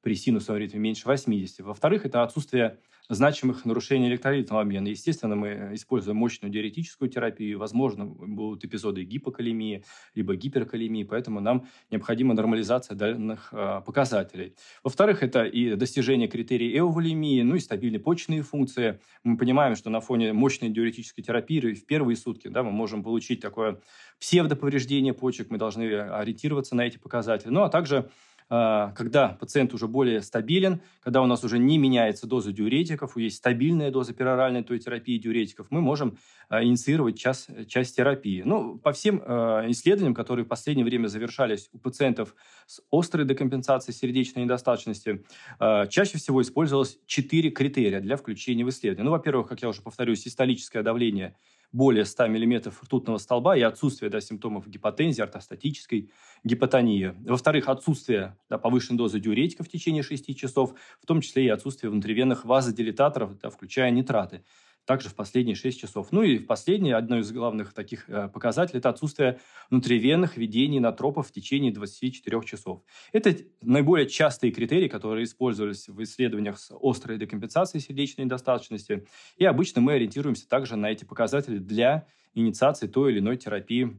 при 0.04 0.14
синусовом 0.14 0.60
ритме 0.60 0.78
меньше 0.78 1.08
80. 1.08 1.60
Во-вторых, 1.60 2.04
это 2.04 2.22
отсутствие 2.22 2.78
значимых 3.08 3.64
нарушений 3.64 4.08
электролитного 4.08 4.62
обмена. 4.62 4.88
Естественно, 4.88 5.34
мы 5.34 5.70
используем 5.72 6.18
мощную 6.18 6.52
диуретическую 6.52 7.10
терапию. 7.10 7.58
Возможно, 7.58 8.06
будут 8.06 8.64
эпизоды 8.64 9.02
гипокалемии, 9.02 9.84
либо 10.14 10.36
гиперкалемии, 10.36 11.04
поэтому 11.04 11.40
нам 11.40 11.66
необходима 11.90 12.34
нормализация 12.34 12.94
данных 12.96 13.48
э, 13.52 13.82
показателей. 13.84 14.54
Во-вторых, 14.82 15.22
это 15.22 15.44
и 15.44 15.74
достижение 15.74 16.28
критерий 16.28 16.78
эуволемии, 16.78 17.42
ну 17.42 17.56
и 17.56 17.60
стабильные 17.60 18.00
почечные 18.00 18.42
функции. 18.42 19.00
Мы 19.22 19.36
понимаем, 19.36 19.74
что 19.74 19.90
на 19.90 20.00
фоне 20.00 20.32
мощной 20.32 20.70
диуретической 20.70 21.24
терапии 21.24 21.74
в 21.74 21.86
первые 21.86 22.16
сутки 22.16 22.48
да, 22.48 22.62
мы 22.62 22.70
можем 22.70 23.02
получить 23.02 23.40
такое 23.40 23.80
псевдоповреждение 24.18 25.14
почек, 25.14 25.50
мы 25.50 25.58
должны 25.58 25.84
ориентироваться 25.84 26.74
на 26.74 26.82
эти 26.82 26.98
показатели. 26.98 27.50
Ну 27.50 27.62
а 27.62 27.68
также 27.68 27.96
а, 27.96 28.08
когда 28.48 29.36
пациент 29.40 29.72
уже 29.74 29.88
более 29.88 30.22
стабилен, 30.22 30.80
когда 31.00 31.22
у 31.22 31.26
нас 31.26 31.44
уже 31.44 31.58
не 31.58 31.78
меняется 31.78 32.26
доза 32.26 32.52
диуретиков, 32.52 33.16
есть 33.16 33.36
стабильная 33.36 33.90
доза 33.90 34.12
пероральной 34.12 34.62
той 34.62 34.78
терапии 34.78 35.18
диуретиков, 35.18 35.66
мы 35.70 35.80
можем 35.80 36.18
а, 36.48 36.62
инициировать 36.62 37.18
час, 37.18 37.48
часть 37.68 37.96
терапии. 37.96 38.42
Ну, 38.44 38.78
по 38.78 38.92
всем 38.92 39.22
а, 39.24 39.64
исследованиям, 39.68 40.14
которые 40.14 40.44
в 40.44 40.48
последнее 40.48 40.84
время 40.84 41.08
завершались 41.08 41.68
у 41.72 41.78
пациентов 41.78 42.34
с 42.66 42.82
острой 42.90 43.26
декомпенсацией 43.26 43.94
сердечной 43.94 44.44
недостаточности, 44.44 45.24
чаще 45.58 46.18
всего 46.18 46.42
использовалось 46.42 46.98
четыре 47.06 47.50
критерия 47.50 48.00
для 48.00 48.16
включения 48.16 48.64
в 48.64 48.70
исследование. 48.70 49.04
Ну, 49.04 49.10
во-первых, 49.10 49.48
как 49.48 49.62
я 49.62 49.68
уже 49.68 49.82
повторюсь, 49.82 50.22
систолическое 50.22 50.82
давление– 50.82 51.36
более 51.74 52.04
100 52.04 52.28
мм 52.28 52.72
ртутного 52.84 53.18
столба 53.18 53.56
и 53.56 53.62
отсутствие 53.62 54.08
да, 54.08 54.20
симптомов 54.20 54.68
гипотензии, 54.68 55.20
ортостатической 55.20 56.12
гипотонии. 56.44 57.14
Во-вторых, 57.26 57.68
отсутствие 57.68 58.36
да, 58.48 58.58
повышенной 58.58 58.96
дозы 58.96 59.18
диуретика 59.18 59.64
в 59.64 59.68
течение 59.68 60.04
6 60.04 60.36
часов, 60.36 60.74
в 61.02 61.06
том 61.06 61.20
числе 61.20 61.46
и 61.46 61.48
отсутствие 61.48 61.90
внутривенных 61.90 62.44
вазодилататоров, 62.44 63.36
да, 63.40 63.50
включая 63.50 63.90
нитраты 63.90 64.44
также 64.84 65.08
в 65.08 65.14
последние 65.14 65.56
6 65.56 65.80
часов. 65.80 66.08
Ну 66.10 66.22
и 66.22 66.38
в 66.38 66.46
последнее, 66.46 66.96
одно 66.96 67.18
из 67.18 67.32
главных 67.32 67.72
таких 67.72 68.08
э, 68.08 68.28
показателей, 68.28 68.78
это 68.78 68.90
отсутствие 68.90 69.40
внутривенных 69.70 70.36
введений 70.36 70.80
натропов 70.80 71.28
в 71.28 71.32
течение 71.32 71.72
24 71.72 72.42
часов. 72.42 72.82
Это 73.12 73.36
наиболее 73.62 74.08
частые 74.08 74.52
критерии, 74.52 74.88
которые 74.88 75.24
использовались 75.24 75.88
в 75.88 76.02
исследованиях 76.02 76.58
с 76.58 76.72
острой 76.80 77.18
декомпенсацией 77.18 77.82
сердечной 77.82 78.26
недостаточности. 78.26 79.06
И 79.36 79.44
обычно 79.44 79.80
мы 79.80 79.94
ориентируемся 79.94 80.48
также 80.48 80.76
на 80.76 80.90
эти 80.90 81.04
показатели 81.04 81.58
для 81.58 82.06
инициации 82.34 82.86
той 82.86 83.12
или 83.12 83.20
иной 83.20 83.36
терапии, 83.36 83.96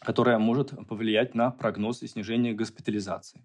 которая 0.00 0.38
может 0.38 0.72
повлиять 0.88 1.34
на 1.34 1.50
прогноз 1.50 2.02
и 2.02 2.08
снижение 2.08 2.54
госпитализации. 2.54 3.44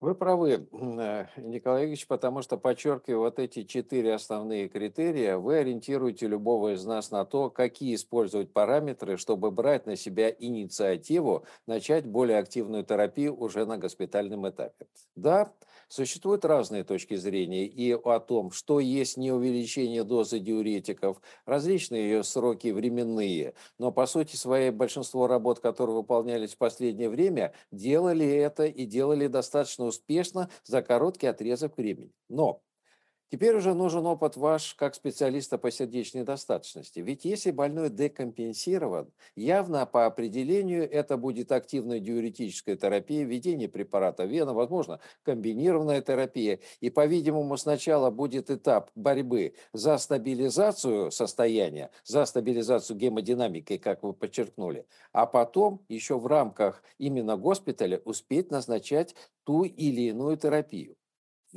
Вы 0.00 0.14
правы, 0.14 0.68
э, 0.70 1.26
Николай 1.38 1.86
Ильич, 1.86 2.06
потому 2.06 2.40
что, 2.42 2.56
подчеркиваю, 2.56 3.18
вот 3.18 3.40
эти 3.40 3.64
четыре 3.64 4.14
основные 4.14 4.68
критерия, 4.68 5.38
вы 5.38 5.56
ориентируете 5.58 6.28
любого 6.28 6.74
из 6.74 6.84
нас 6.84 7.10
на 7.10 7.24
то, 7.24 7.50
какие 7.50 7.96
использовать 7.96 8.52
параметры, 8.52 9.16
чтобы 9.16 9.50
брать 9.50 9.86
на 9.86 9.96
себя 9.96 10.30
инициативу, 10.30 11.44
начать 11.66 12.06
более 12.06 12.38
активную 12.38 12.84
терапию 12.84 13.36
уже 13.36 13.66
на 13.66 13.76
госпитальном 13.76 14.48
этапе. 14.48 14.86
Да, 15.16 15.52
Существуют 15.88 16.44
разные 16.44 16.84
точки 16.84 17.14
зрения 17.16 17.66
и 17.66 17.92
о 17.92 18.20
том, 18.20 18.50
что 18.50 18.78
есть 18.78 19.16
не 19.16 19.32
увеличение 19.32 20.04
дозы 20.04 20.38
диуретиков, 20.38 21.20
различные 21.46 22.02
ее 22.10 22.24
сроки 22.24 22.68
временные, 22.68 23.54
но 23.78 23.90
по 23.90 24.06
сути 24.06 24.36
своей 24.36 24.70
большинство 24.70 25.26
работ, 25.26 25.60
которые 25.60 25.96
выполнялись 25.96 26.54
в 26.54 26.58
последнее 26.58 27.08
время, 27.08 27.54
делали 27.72 28.26
это 28.26 28.66
и 28.66 28.84
делали 28.84 29.28
достаточно 29.28 29.86
успешно 29.86 30.50
за 30.62 30.82
короткий 30.82 31.26
отрезок 31.26 31.78
времени. 31.78 32.12
Но 32.28 32.60
Теперь 33.30 33.54
уже 33.56 33.74
нужен 33.74 34.06
опыт 34.06 34.36
ваш 34.36 34.74
как 34.74 34.94
специалиста 34.94 35.58
по 35.58 35.70
сердечной 35.70 36.24
достаточности. 36.24 37.00
Ведь 37.00 37.26
если 37.26 37.50
больной 37.50 37.90
декомпенсирован, 37.90 39.12
явно 39.36 39.84
по 39.84 40.06
определению 40.06 40.90
это 40.90 41.18
будет 41.18 41.52
активная 41.52 42.00
диуретическая 42.00 42.76
терапия, 42.76 43.24
введение 43.24 43.68
препарата 43.68 44.24
вена, 44.24 44.54
возможно, 44.54 45.00
комбинированная 45.24 46.00
терапия. 46.00 46.60
И, 46.80 46.88
по-видимому, 46.88 47.58
сначала 47.58 48.10
будет 48.10 48.48
этап 48.48 48.90
борьбы 48.94 49.52
за 49.74 49.98
стабилизацию 49.98 51.10
состояния, 51.10 51.90
за 52.04 52.24
стабилизацию 52.24 52.96
гемодинамики, 52.96 53.76
как 53.76 54.04
вы 54.04 54.14
подчеркнули, 54.14 54.86
а 55.12 55.26
потом 55.26 55.84
еще 55.90 56.18
в 56.18 56.26
рамках 56.26 56.82
именно 56.96 57.36
госпиталя 57.36 58.00
успеть 58.06 58.50
назначать 58.50 59.14
ту 59.44 59.64
или 59.64 60.08
иную 60.08 60.38
терапию 60.38 60.97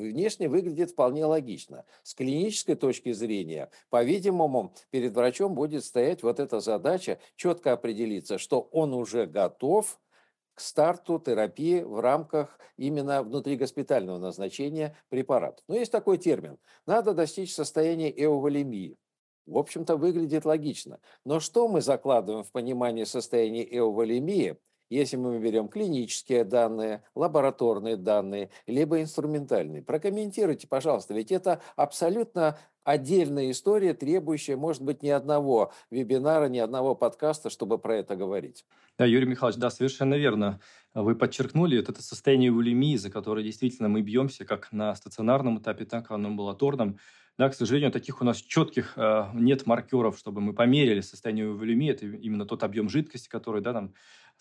внешне 0.10 0.50
выглядит 0.50 0.92
вполне 0.92 1.26
логично. 1.26 1.86
С 2.04 2.14
клинической 2.14 2.76
точки 2.76 3.12
зрения, 3.12 3.70
по-видимому, 3.90 4.74
перед 4.90 5.14
врачом 5.14 5.56
будет 5.56 5.86
стоять 5.86 6.24
вот 6.24 6.40
эта 6.40 6.60
задача 6.60 7.20
четко 7.36 7.74
определиться, 7.74 8.38
что 8.38 8.62
он 8.72 8.94
уже 8.94 9.26
готов 9.26 10.00
к 10.54 10.60
старту 10.60 11.20
терапии 11.20 11.82
в 11.82 12.00
рамках 12.00 12.60
именно 12.78 13.24
внутригоспитального 13.24 14.18
назначения 14.18 14.96
препаратов. 15.10 15.64
Но 15.68 15.76
есть 15.76 15.92
такой 15.92 16.18
термин. 16.18 16.58
Надо 16.86 17.14
достичь 17.14 17.54
состояния 17.54 18.12
эуволемии. 18.12 18.98
В 19.46 19.58
общем-то, 19.58 19.98
выглядит 19.98 20.46
логично. 20.46 21.00
Но 21.26 21.40
что 21.40 21.68
мы 21.68 21.82
закладываем 21.82 22.44
в 22.44 22.52
понимание 22.52 23.06
состояния 23.06 23.64
эуволемии– 23.64 24.58
если 24.96 25.18
мы 25.18 25.40
берем 25.40 25.68
клинические 25.68 26.44
данные, 26.44 27.04
лабораторные 27.16 27.96
данные, 27.96 28.50
либо 28.68 29.02
инструментальные. 29.02 29.82
Прокомментируйте, 29.82 30.68
пожалуйста, 30.68 31.14
ведь 31.14 31.32
это 31.32 31.62
абсолютно 31.76 32.58
отдельная 32.84 33.52
история, 33.52 33.94
требующая, 33.94 34.58
может 34.58 34.82
быть, 34.82 35.02
ни 35.04 35.10
одного 35.10 35.72
вебинара, 35.90 36.48
ни 36.48 36.60
одного 36.60 36.96
подкаста, 36.96 37.50
чтобы 37.50 37.78
про 37.78 37.98
это 37.98 38.16
говорить. 38.16 38.66
Да, 38.98 39.06
Юрий 39.06 39.28
Михайлович, 39.28 39.60
да, 39.60 39.70
совершенно 39.70 40.16
верно. 40.16 40.60
Вы 40.94 41.16
подчеркнули 41.16 41.78
вот 41.78 41.90
это 41.90 42.04
состояние 42.04 42.52
улемии, 42.52 42.98
за 42.98 43.10
которое 43.10 43.44
действительно 43.44 43.88
мы 43.88 44.02
бьемся 44.02 44.46
как 44.46 44.72
на 44.72 44.94
стационарном 44.96 45.60
этапе, 45.60 45.86
так 45.86 46.12
и 46.12 46.16
на 46.16 46.28
амбулаторном. 46.28 46.98
Да, 47.38 47.50
к 47.50 47.56
сожалению, 47.56 47.92
таких 47.92 48.22
у 48.22 48.26
нас 48.26 48.38
четких 48.38 48.94
э, 48.98 49.26
нет 49.34 49.66
маркеров, 49.66 50.18
чтобы 50.18 50.42
мы 50.42 50.54
померили 50.54 51.02
состояние 51.02 51.50
улемии. 51.50 51.90
Это 51.90 52.06
именно 52.06 52.46
тот 52.46 52.62
объем 52.64 52.90
жидкости, 52.90 53.30
который 53.30 53.62
да, 53.62 53.74
нам 53.74 53.94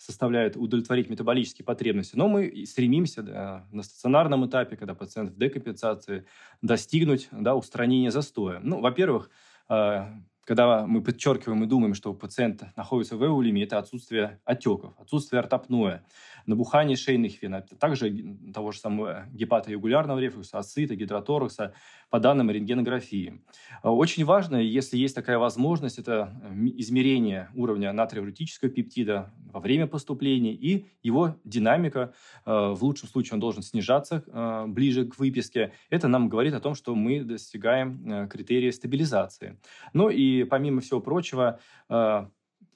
составляет 0.05 0.57
удовлетворить 0.57 1.09
метаболические 1.09 1.63
потребности. 1.63 2.15
Но 2.15 2.27
мы 2.27 2.65
стремимся 2.65 3.21
да, 3.21 3.67
на 3.71 3.83
стационарном 3.83 4.47
этапе, 4.47 4.75
когда 4.75 4.95
пациент 4.95 5.31
в 5.31 5.37
декомпенсации, 5.37 6.25
достигнуть 6.61 7.29
да, 7.31 7.55
устранения 7.55 8.09
застоя. 8.09 8.59
Ну, 8.63 8.79
во-первых, 8.79 9.29
э, 9.69 10.05
когда 10.43 10.87
мы 10.87 11.03
подчеркиваем 11.03 11.63
и 11.63 11.67
думаем, 11.67 11.93
что 11.93 12.13
пациент 12.13 12.63
находится 12.75 13.15
в 13.15 13.23
эулеме, 13.23 13.63
это 13.63 13.77
отсутствие 13.77 14.39
отеков, 14.43 14.93
отсутствие 14.99 15.39
ортопное, 15.39 16.03
набухание 16.47 16.97
шейных 16.97 17.41
вен, 17.41 17.55
а 17.55 17.61
также 17.61 18.35
того 18.53 18.71
же 18.71 18.79
самого 18.79 19.27
гепатоюгулярного 19.31 20.17
рефлюкса, 20.17 20.57
асцита, 20.57 20.95
гидроторакса, 20.95 21.73
по 22.11 22.19
данным 22.19 22.51
рентгенографии. 22.51 23.41
Очень 23.83 24.25
важно, 24.25 24.57
если 24.57 24.97
есть 24.97 25.15
такая 25.15 25.39
возможность, 25.39 25.97
это 25.97 26.39
измерение 26.77 27.49
уровня 27.55 27.91
натриевротического 27.93 28.69
пептида 28.69 29.31
во 29.51 29.61
время 29.61 29.87
поступления 29.87 30.53
и 30.53 30.85
его 31.01 31.37
динамика. 31.45 32.13
Э, 32.45 32.73
в 32.73 32.83
лучшем 32.83 33.07
случае 33.07 33.35
он 33.35 33.39
должен 33.39 33.63
снижаться 33.63 34.23
э, 34.27 34.65
ближе 34.67 35.05
к 35.05 35.17
выписке. 35.17 35.71
Это 35.89 36.09
нам 36.09 36.27
говорит 36.27 36.53
о 36.53 36.59
том, 36.59 36.75
что 36.75 36.93
мы 36.95 37.21
достигаем 37.21 38.11
э, 38.11 38.27
критерия 38.27 38.71
стабилизации. 38.73 39.57
Ну 39.93 40.09
и 40.09 40.43
помимо 40.43 40.81
всего 40.81 40.99
прочего, 40.99 41.59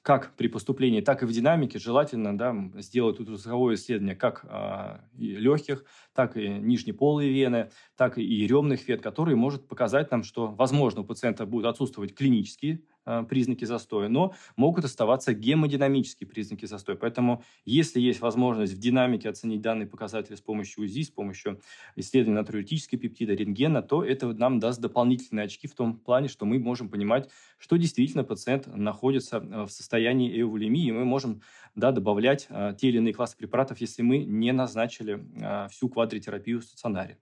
как 0.06 0.36
при 0.36 0.48
поступлении, 0.48 1.02
так 1.02 1.24
и 1.24 1.26
в 1.26 1.32
динамике 1.32 1.80
желательно 1.80 2.38
да, 2.38 2.56
сделать 2.76 3.20
ультразвуковое 3.20 3.74
исследование 3.74 4.16
как 4.16 4.46
э, 4.48 5.00
и 5.18 5.36
легких, 5.36 5.84
так 6.14 6.38
и 6.38 6.48
нижнеполые 6.48 7.34
вены, 7.34 7.72
так 7.98 8.20
и 8.20 8.24
еремных 8.24 8.88
вен, 8.88 9.00
которые 9.00 9.36
может 9.36 9.68
показать 9.68 10.12
нам, 10.12 10.24
что, 10.24 10.46
возможно, 10.46 11.02
у 11.02 11.06
пациента 11.06 11.48
будут 11.48 11.66
отсутствовать 11.66 12.14
клинические 12.14 12.84
признаки 13.30 13.66
застоя, 13.66 14.08
но 14.10 14.34
могут 14.56 14.86
оставаться 14.86 15.34
гемодинамические 15.34 16.28
признаки 16.28 16.66
застоя. 16.66 16.96
Поэтому, 16.96 17.44
если 17.66 18.00
есть 18.00 18.20
возможность 18.20 18.74
в 18.74 18.80
динамике 18.80 19.30
оценить 19.30 19.62
данные 19.62 19.88
показатели 19.88 20.36
с 20.36 20.42
помощью 20.42 20.84
УЗИ, 20.84 21.04
с 21.04 21.10
помощью 21.10 21.62
исследования 21.96 22.40
натриуретической 22.40 23.00
пептида, 23.00 23.34
рентгена, 23.34 23.82
то 23.82 24.04
это 24.04 24.34
нам 24.34 24.60
даст 24.60 24.82
дополнительные 24.82 25.46
очки 25.46 25.68
в 25.68 25.76
том 25.76 25.98
плане, 25.98 26.28
что 26.28 26.46
мы 26.46 26.60
можем 26.60 26.90
понимать, 26.90 27.30
что 27.58 27.78
действительно 27.78 28.24
пациент 28.24 28.68
находится 28.68 29.38
э, 29.38 29.64
в 29.64 29.70
состоянии 29.70 30.42
эволемии, 30.42 30.88
и 30.88 30.92
мы 30.92 31.06
можем 31.06 31.42
да, 31.76 31.92
добавлять 31.92 32.48
а, 32.50 32.74
те 32.74 32.90
или 32.90 32.98
иные 32.98 33.14
классы 33.14 33.38
препаратов, 33.38 33.80
если 33.82 34.02
мы 34.02 34.20
не 34.20 34.52
назначили 34.52 35.26
всю 35.70 35.90
квадритерапию 35.90 36.62
в 36.62 36.64
стационаре. 36.64 37.18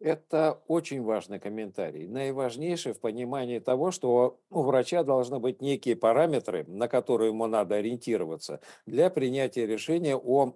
Это 0.00 0.62
очень 0.68 1.02
важный 1.02 1.40
комментарий. 1.40 2.06
Наиважнейший 2.06 2.92
в 2.92 3.00
понимании 3.00 3.58
того, 3.58 3.90
что 3.90 4.38
у 4.48 4.62
врача 4.62 5.02
должны 5.02 5.40
быть 5.40 5.60
некие 5.60 5.96
параметры, 5.96 6.64
на 6.68 6.86
которые 6.86 7.30
ему 7.30 7.46
надо 7.48 7.76
ориентироваться 7.76 8.60
для 8.86 9.10
принятия 9.10 9.66
решения 9.66 10.16
о 10.16 10.54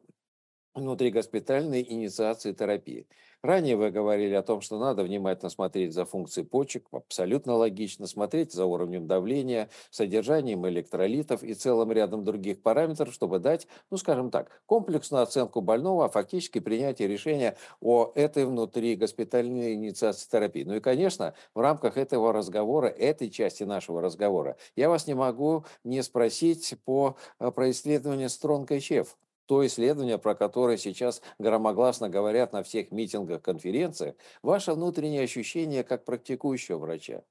внутригоспитальной 0.74 1.82
инициации 1.82 2.52
терапии. 2.52 3.06
Ранее 3.42 3.74
вы 3.74 3.90
говорили 3.90 4.34
о 4.34 4.42
том, 4.42 4.60
что 4.60 4.78
надо 4.78 5.02
внимательно 5.02 5.50
смотреть 5.50 5.92
за 5.92 6.04
функцией 6.04 6.46
почек, 6.46 6.86
абсолютно 6.92 7.56
логично, 7.56 8.06
смотреть 8.06 8.52
за 8.52 8.66
уровнем 8.66 9.08
давления, 9.08 9.68
содержанием 9.90 10.64
электролитов 10.68 11.42
и 11.42 11.54
целым 11.54 11.90
рядом 11.90 12.22
других 12.22 12.62
параметров, 12.62 13.12
чтобы 13.12 13.40
дать, 13.40 13.66
ну 13.90 13.96
скажем 13.96 14.30
так, 14.30 14.62
комплексную 14.66 15.24
оценку 15.24 15.60
больного, 15.60 16.04
а 16.04 16.08
фактически 16.08 16.60
принятие 16.60 17.08
решения 17.08 17.56
о 17.80 18.12
этой 18.14 18.46
внутригоспитальной 18.46 19.74
инициации 19.74 20.30
терапии. 20.30 20.62
Ну 20.62 20.76
и, 20.76 20.80
конечно, 20.80 21.34
в 21.52 21.58
рамках 21.58 21.96
этого 21.96 22.32
разговора, 22.32 22.86
этой 22.86 23.28
части 23.28 23.64
нашего 23.64 24.00
разговора, 24.00 24.56
я 24.76 24.88
вас 24.88 25.08
не 25.08 25.14
могу 25.14 25.64
не 25.82 26.00
спросить 26.04 26.76
по, 26.84 27.16
э, 27.40 27.50
про 27.50 27.72
исследование 27.72 28.28
Strong 28.28 28.68
HF 28.68 29.08
то 29.52 29.66
исследование, 29.66 30.16
про 30.16 30.34
которое 30.34 30.78
сейчас 30.78 31.20
громогласно 31.38 32.08
говорят 32.08 32.54
на 32.54 32.62
всех 32.62 32.90
митингах, 32.90 33.42
конференциях, 33.42 34.14
ваше 34.40 34.72
внутреннее 34.72 35.24
ощущение 35.24 35.84
как 35.84 36.06
практикующего 36.06 36.78
врача. 36.78 37.22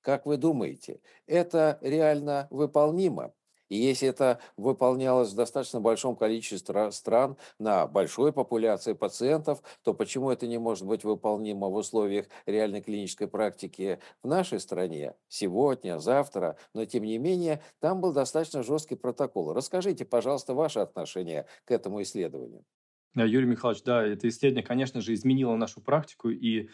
Как 0.00 0.26
вы 0.26 0.38
думаете, 0.38 1.00
это 1.28 1.78
реально 1.80 2.48
выполнимо? 2.50 3.32
И 3.68 3.76
если 3.76 4.08
это 4.08 4.40
выполнялось 4.56 5.32
в 5.32 5.36
достаточно 5.36 5.80
большом 5.80 6.16
количестве 6.16 6.90
стран 6.90 7.36
на 7.58 7.86
большой 7.86 8.32
популяции 8.32 8.92
пациентов, 8.92 9.62
то 9.82 9.94
почему 9.94 10.30
это 10.30 10.46
не 10.46 10.58
может 10.58 10.86
быть 10.86 11.04
выполнимо 11.04 11.68
в 11.68 11.74
условиях 11.74 12.26
реальной 12.46 12.80
клинической 12.80 13.28
практики 13.28 14.00
в 14.22 14.28
нашей 14.28 14.60
стране 14.60 15.14
сегодня, 15.28 15.98
завтра? 15.98 16.56
Но 16.74 16.84
тем 16.84 17.04
не 17.04 17.18
менее, 17.18 17.62
там 17.80 18.00
был 18.00 18.12
достаточно 18.12 18.62
жесткий 18.62 18.96
протокол. 18.96 19.52
Расскажите, 19.52 20.04
пожалуйста, 20.04 20.54
ваше 20.54 20.80
отношение 20.80 21.46
к 21.64 21.70
этому 21.70 22.02
исследованию. 22.02 22.64
Юрий 23.14 23.46
Михайлович, 23.46 23.82
да, 23.82 24.06
это 24.06 24.28
исследование, 24.28 24.66
конечно 24.66 25.00
же, 25.00 25.12
изменило 25.14 25.56
нашу 25.56 25.80
практику, 25.80 26.28
и 26.30 26.68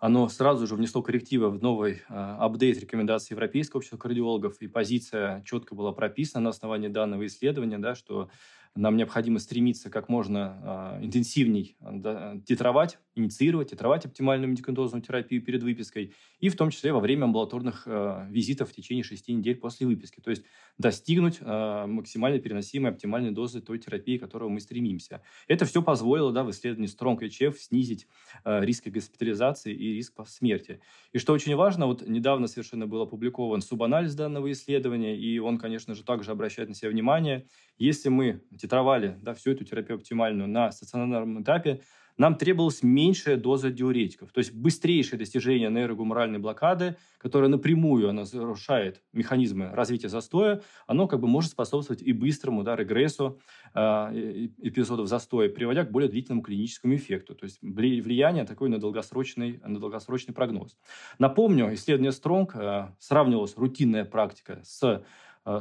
оно 0.00 0.28
сразу 0.30 0.66
же 0.66 0.74
внесло 0.74 1.02
коррективы 1.02 1.50
в 1.50 1.62
новый 1.62 2.02
а, 2.08 2.38
апдейт 2.44 2.80
рекомендаций 2.80 3.34
Европейского 3.34 3.78
общества 3.78 3.98
кардиологов, 3.98 4.56
и 4.60 4.66
позиция 4.66 5.42
четко 5.44 5.74
была 5.74 5.92
прописана 5.92 6.44
на 6.44 6.50
основании 6.50 6.88
данного 6.88 7.26
исследования, 7.26 7.78
да, 7.78 7.94
что 7.94 8.30
нам 8.76 8.96
необходимо 8.96 9.38
стремиться 9.38 9.90
как 9.90 10.08
можно 10.08 10.98
э, 11.00 11.04
интенсивней 11.04 11.76
да, 11.80 12.36
титровать, 12.46 12.98
инициировать, 13.16 13.70
титровать 13.70 14.06
оптимальную 14.06 14.50
медикаментозную 14.50 15.02
терапию 15.02 15.42
перед 15.42 15.62
выпиской, 15.62 16.14
и 16.38 16.48
в 16.48 16.56
том 16.56 16.70
числе 16.70 16.92
во 16.92 17.00
время 17.00 17.24
амбулаторных 17.24 17.82
э, 17.86 18.26
визитов 18.30 18.70
в 18.70 18.72
течение 18.72 19.02
6 19.02 19.28
недель 19.28 19.56
после 19.56 19.86
выписки. 19.86 20.20
То 20.20 20.30
есть 20.30 20.44
достигнуть 20.78 21.38
э, 21.40 21.86
максимально 21.86 22.38
переносимой 22.38 22.92
оптимальной 22.92 23.32
дозы 23.32 23.60
той 23.60 23.78
терапии, 23.78 24.18
к 24.18 24.20
которой 24.20 24.48
мы 24.48 24.60
стремимся. 24.60 25.22
Это 25.48 25.64
все 25.64 25.82
позволило 25.82 26.32
да, 26.32 26.44
в 26.44 26.50
исследовании 26.50 26.90
Strong 26.90 27.18
HF 27.20 27.56
снизить 27.58 28.06
э, 28.44 28.64
риск 28.64 28.86
госпитализации 28.86 29.74
и 29.74 29.94
риск 29.94 30.14
смерти. 30.26 30.80
И 31.12 31.18
что 31.18 31.32
очень 31.32 31.56
важно, 31.56 31.86
вот 31.86 32.06
недавно 32.06 32.46
совершенно 32.46 32.86
был 32.86 33.02
опубликован 33.02 33.62
субанализ 33.62 34.14
данного 34.14 34.50
исследования, 34.52 35.18
и 35.18 35.38
он, 35.38 35.58
конечно 35.58 35.94
же, 35.94 36.04
также 36.04 36.30
обращает 36.30 36.68
на 36.68 36.74
себя 36.74 36.90
внимание. 36.90 37.46
Если 37.78 38.08
мы 38.08 38.42
титровали 38.60 39.16
да, 39.22 39.34
всю 39.34 39.52
эту 39.52 39.64
терапию 39.64 39.96
оптимальную 39.96 40.48
на 40.48 40.70
стационарном 40.72 41.42
этапе, 41.42 41.80
нам 42.20 42.34
требовалась 42.34 42.82
меньшая 42.82 43.38
доза 43.38 43.70
диуретиков, 43.70 44.30
то 44.30 44.40
есть 44.40 44.52
быстрейшее 44.54 45.18
достижение 45.18 45.70
нейрогуморальной 45.70 46.38
блокады, 46.38 46.96
которая 47.16 47.48
напрямую 47.48 48.10
она 48.10 48.24
нарушает 48.30 49.02
механизмы 49.14 49.70
развития 49.70 50.10
застоя, 50.10 50.60
оно 50.86 51.06
как 51.08 51.20
бы 51.20 51.28
может 51.28 51.52
способствовать 51.52 52.02
и 52.02 52.12
быстрому 52.12 52.62
да, 52.62 52.76
регрессу 52.76 53.40
э, 53.74 54.48
эпизодов 54.58 55.08
застоя, 55.08 55.48
приводя 55.48 55.84
к 55.84 55.90
более 55.90 56.10
длительному 56.10 56.42
клиническому 56.42 56.94
эффекту, 56.94 57.34
то 57.34 57.44
есть 57.44 57.58
влияние 57.62 58.44
такое 58.44 58.68
на 58.68 58.78
долгосрочный, 58.78 59.58
на 59.64 59.80
долгосрочный 59.80 60.34
прогноз. 60.34 60.76
Напомню, 61.18 61.72
исследование 61.72 62.12
Стронг 62.12 62.54
э, 62.54 62.88
сравнивалось 62.98 63.56
рутинная 63.56 64.04
практика 64.04 64.60
с 64.62 65.02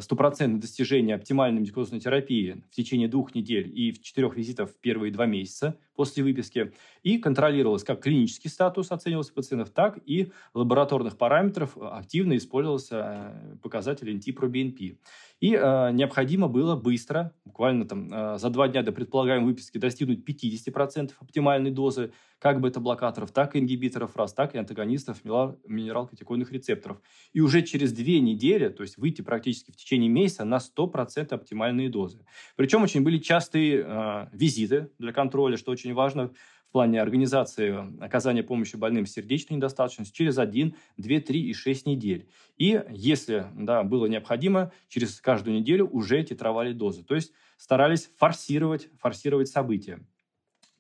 стопроцентное 0.02 0.60
достижение 0.60 1.16
оптимальной 1.16 1.62
медикаментозной 1.62 2.00
терапии 2.00 2.64
в 2.72 2.76
течение 2.76 3.08
двух 3.08 3.34
недель 3.34 3.72
и 3.74 3.92
в 3.92 4.02
четырех 4.02 4.36
визитов 4.36 4.72
в 4.72 4.80
первые 4.80 5.12
два 5.12 5.26
месяца 5.26 5.78
после 6.00 6.24
выписки. 6.24 6.72
И 7.04 7.18
контролировалось 7.18 7.84
как 7.84 8.00
клинический 8.00 8.50
статус 8.50 8.90
оценивался 8.90 9.34
пациентов, 9.34 9.72
так 9.72 10.00
и 10.06 10.32
лабораторных 10.54 11.18
параметров 11.18 11.78
активно 11.78 12.38
использовался 12.38 13.34
э, 13.34 13.58
показатель 13.62 14.10
NT-proBNP. 14.10 14.96
И 15.42 15.56
э, 15.56 15.92
необходимо 15.92 16.48
было 16.48 16.78
быстро, 16.78 17.34
буквально 17.44 17.86
там 17.86 18.14
э, 18.14 18.38
за 18.38 18.50
два 18.50 18.70
дня 18.70 18.82
до 18.82 18.94
предполагаемой 18.94 19.48
выписки, 19.48 19.78
достигнуть 19.78 20.24
50% 20.26 21.12
оптимальной 21.20 21.72
дозы 21.72 22.14
как 22.40 22.62
бета-блокаторов, 22.62 23.32
так 23.32 23.56
и 23.56 23.60
ингибиторов 23.60 24.16
РАС, 24.16 24.34
так 24.34 24.56
и 24.56 24.58
антагонистов 24.58 25.24
минералкатекойных 25.24 26.52
рецепторов. 26.52 27.02
И 27.34 27.42
уже 27.42 27.62
через 27.62 27.92
две 27.92 28.20
недели, 28.20 28.70
то 28.70 28.84
есть 28.84 28.98
выйти 28.98 29.22
практически 29.22 29.72
в 29.72 29.76
течение 29.76 30.10
месяца 30.10 30.46
на 30.46 30.58
100% 30.58 31.34
оптимальные 31.34 31.90
дозы. 31.90 32.26
Причем 32.56 32.84
очень 32.84 33.04
были 33.04 33.18
частые 33.18 33.84
э, 33.86 34.28
визиты 34.32 34.90
для 35.00 35.14
контроля, 35.14 35.58
что 35.58 35.72
очень 35.72 35.89
важно 35.94 36.32
в 36.70 36.72
плане 36.72 37.02
организации 37.02 38.00
оказания 38.00 38.44
помощи 38.44 38.76
больным 38.76 39.08
с 39.08 39.12
сердечной 39.12 39.58
недостаточностью 39.58 40.16
через 40.16 40.38
1, 40.38 40.76
2, 40.98 41.20
3 41.20 41.42
и 41.42 41.54
6 41.54 41.88
недель. 41.88 42.30
И 42.58 42.84
если 42.92 43.48
да, 43.56 43.84
было 43.84 44.06
необходимо, 44.06 44.72
через 44.88 45.20
каждую 45.20 45.58
неделю 45.58 45.88
уже 45.88 46.24
титровали 46.24 46.74
дозы. 46.74 47.04
То 47.04 47.16
есть 47.16 47.34
старались 47.58 48.12
форсировать, 48.18 48.90
форсировать 49.00 49.50
события. 49.50 50.00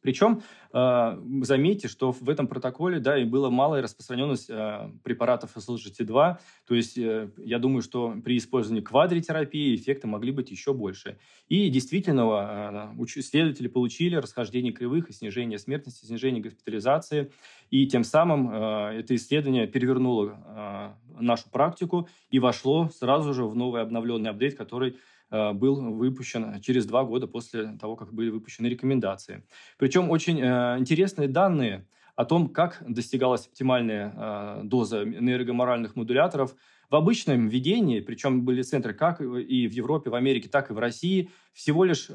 Причем 0.01 0.41
э, 0.73 1.17
заметьте, 1.41 1.87
что 1.87 2.11
в 2.11 2.29
этом 2.29 2.47
протоколе 2.47 2.99
да, 2.99 3.17
и 3.17 3.25
была 3.25 3.49
малая 3.49 3.81
распространенность 3.81 4.49
э, 4.49 4.91
препаратов 5.03 5.57
SLGT2. 5.57 6.37
То 6.67 6.75
есть 6.75 6.97
э, 6.97 7.29
я 7.37 7.59
думаю, 7.59 7.81
что 7.81 8.15
при 8.23 8.37
использовании 8.37 8.81
квадритерапии 8.81 9.75
эффекты 9.75 10.07
могли 10.07 10.31
быть 10.31 10.51
еще 10.51 10.73
больше. 10.73 11.17
И 11.47 11.69
действительно, 11.69 12.93
э, 12.97 13.05
исследователи 13.15 13.67
получили 13.67 14.15
расхождение 14.15 14.71
кривых 14.71 15.09
и 15.09 15.13
снижение 15.13 15.59
смертности, 15.59 16.05
снижение 16.05 16.41
госпитализации. 16.41 17.31
И 17.69 17.85
тем 17.87 18.03
самым 18.03 18.49
это 18.49 19.15
исследование 19.15 19.67
перевернуло 19.67 20.95
нашу 21.19 21.49
практику 21.49 22.07
и 22.31 22.39
вошло 22.39 22.89
сразу 22.89 23.33
же 23.33 23.45
в 23.45 23.55
новый 23.55 23.81
обновленный 23.81 24.29
апдейт, 24.29 24.57
который 24.57 24.97
был 25.29 25.93
выпущен 25.93 26.59
через 26.61 26.85
два 26.85 27.03
года 27.03 27.27
после 27.27 27.77
того, 27.79 27.95
как 27.95 28.13
были 28.13 28.29
выпущены 28.29 28.67
рекомендации. 28.67 29.43
Причем 29.77 30.09
очень 30.09 30.39
э, 30.39 30.77
интересные 30.79 31.27
данные 31.27 31.87
о 32.15 32.25
том, 32.25 32.49
как 32.49 32.83
достигалась 32.87 33.47
оптимальная 33.47 34.13
э, 34.15 34.61
доза 34.63 35.03
энергоморальных 35.03 35.95
модуляторов 35.95 36.55
в 36.89 36.95
обычном 36.95 37.47
введении, 37.47 37.99
причем 37.99 38.43
были 38.43 38.61
центры 38.63 38.93
как 38.93 39.21
и 39.21 39.67
в 39.67 39.71
Европе, 39.71 40.09
в 40.09 40.15
Америке, 40.15 40.49
так 40.49 40.71
и 40.71 40.73
в 40.73 40.79
России, 40.79 41.29
всего 41.53 41.83
лишь 41.83 42.09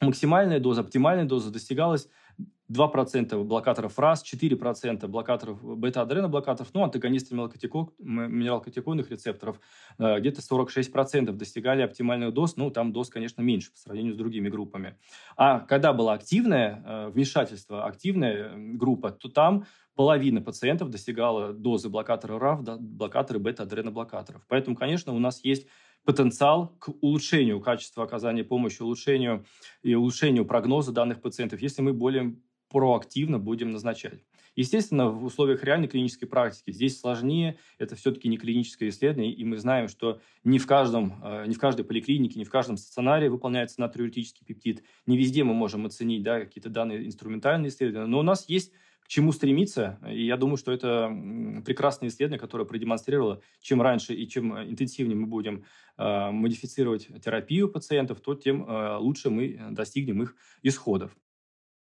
максимальная 0.00 0.60
доза, 0.60 0.80
оптимальная 0.80 1.24
доза 1.24 1.50
достигалась 1.50 2.08
2% 2.70 3.44
блокаторов 3.44 3.98
РАС, 3.98 4.24
4% 4.24 5.06
блокаторов 5.06 5.62
бета-адреноблокаторов, 5.62 6.70
ну, 6.74 6.82
антагонисты 6.82 7.34
минералкатеконных 7.34 9.10
рецепторов 9.10 9.60
э, 9.98 10.18
где-то 10.20 10.40
46% 10.40 11.32
достигали 11.32 11.82
оптимальных 11.82 12.32
доз, 12.34 12.56
ну, 12.56 12.70
там 12.70 12.92
доз, 12.92 13.08
конечно, 13.08 13.42
меньше 13.42 13.70
по 13.72 13.78
сравнению 13.78 14.14
с 14.14 14.16
другими 14.16 14.48
группами. 14.48 14.96
А 15.36 15.60
когда 15.60 15.92
было 15.92 16.12
активное 16.12 16.82
э, 16.84 17.08
вмешательство, 17.10 17.84
активная 17.86 18.52
группа, 18.56 19.10
то 19.10 19.28
там 19.28 19.66
половина 19.94 20.42
пациентов 20.42 20.90
достигала 20.90 21.52
дозы 21.52 21.88
блокатора 21.88 22.38
РАФ, 22.38 22.62
блокаторы 22.80 23.38
бета-адреноблокаторов. 23.38 24.44
Поэтому, 24.48 24.76
конечно, 24.76 25.12
у 25.12 25.18
нас 25.18 25.42
есть 25.44 25.66
потенциал 26.04 26.68
к 26.78 26.90
улучшению 27.00 27.60
качества 27.60 28.04
оказания 28.04 28.44
помощи, 28.44 28.80
улучшению 28.82 29.44
и 29.82 29.94
улучшению 29.94 30.44
прогноза 30.44 30.92
данных 30.92 31.20
пациентов, 31.20 31.60
если 31.60 31.82
мы 31.82 31.92
более 31.92 32.36
проактивно 32.76 33.38
будем 33.38 33.70
назначать. 33.70 34.22
Естественно, 34.54 35.08
в 35.08 35.24
условиях 35.24 35.64
реальной 35.64 35.88
клинической 35.88 36.28
практики 36.28 36.72
здесь 36.72 37.00
сложнее, 37.00 37.56
это 37.78 37.96
все-таки 37.96 38.28
не 38.28 38.36
клиническое 38.36 38.90
исследование, 38.90 39.32
и 39.32 39.44
мы 39.44 39.56
знаем, 39.56 39.88
что 39.88 40.20
не 40.44 40.58
в, 40.58 40.66
каждом, 40.66 41.14
э, 41.24 41.46
не 41.46 41.54
в 41.54 41.58
каждой 41.58 41.86
поликлинике, 41.86 42.38
не 42.38 42.44
в 42.44 42.50
каждом 42.50 42.76
стационаре 42.76 43.30
выполняется 43.30 43.80
натриуретический 43.80 44.44
пептид, 44.44 44.82
не 45.06 45.16
везде 45.16 45.42
мы 45.42 45.54
можем 45.54 45.86
оценить 45.86 46.22
да, 46.22 46.40
какие-то 46.40 46.68
данные 46.68 47.06
инструментальные 47.06 47.70
исследования, 47.70 48.08
но 48.08 48.18
у 48.18 48.22
нас 48.22 48.46
есть 48.46 48.72
к 49.00 49.08
чему 49.08 49.32
стремиться. 49.32 49.98
И 50.06 50.26
я 50.26 50.36
думаю, 50.36 50.58
что 50.58 50.70
это 50.70 51.10
прекрасное 51.64 52.10
исследование, 52.10 52.40
которое 52.40 52.66
продемонстрировало, 52.66 53.40
чем 53.62 53.80
раньше 53.80 54.12
и 54.12 54.28
чем 54.28 54.54
интенсивнее 54.54 55.16
мы 55.16 55.28
будем 55.28 55.64
э, 55.96 56.30
модифицировать 56.30 57.08
терапию 57.24 57.70
пациентов, 57.70 58.20
то 58.20 58.34
тем 58.34 58.68
э, 58.68 58.96
лучше 58.98 59.30
мы 59.30 59.58
достигнем 59.70 60.22
их 60.22 60.36
исходов. 60.62 61.16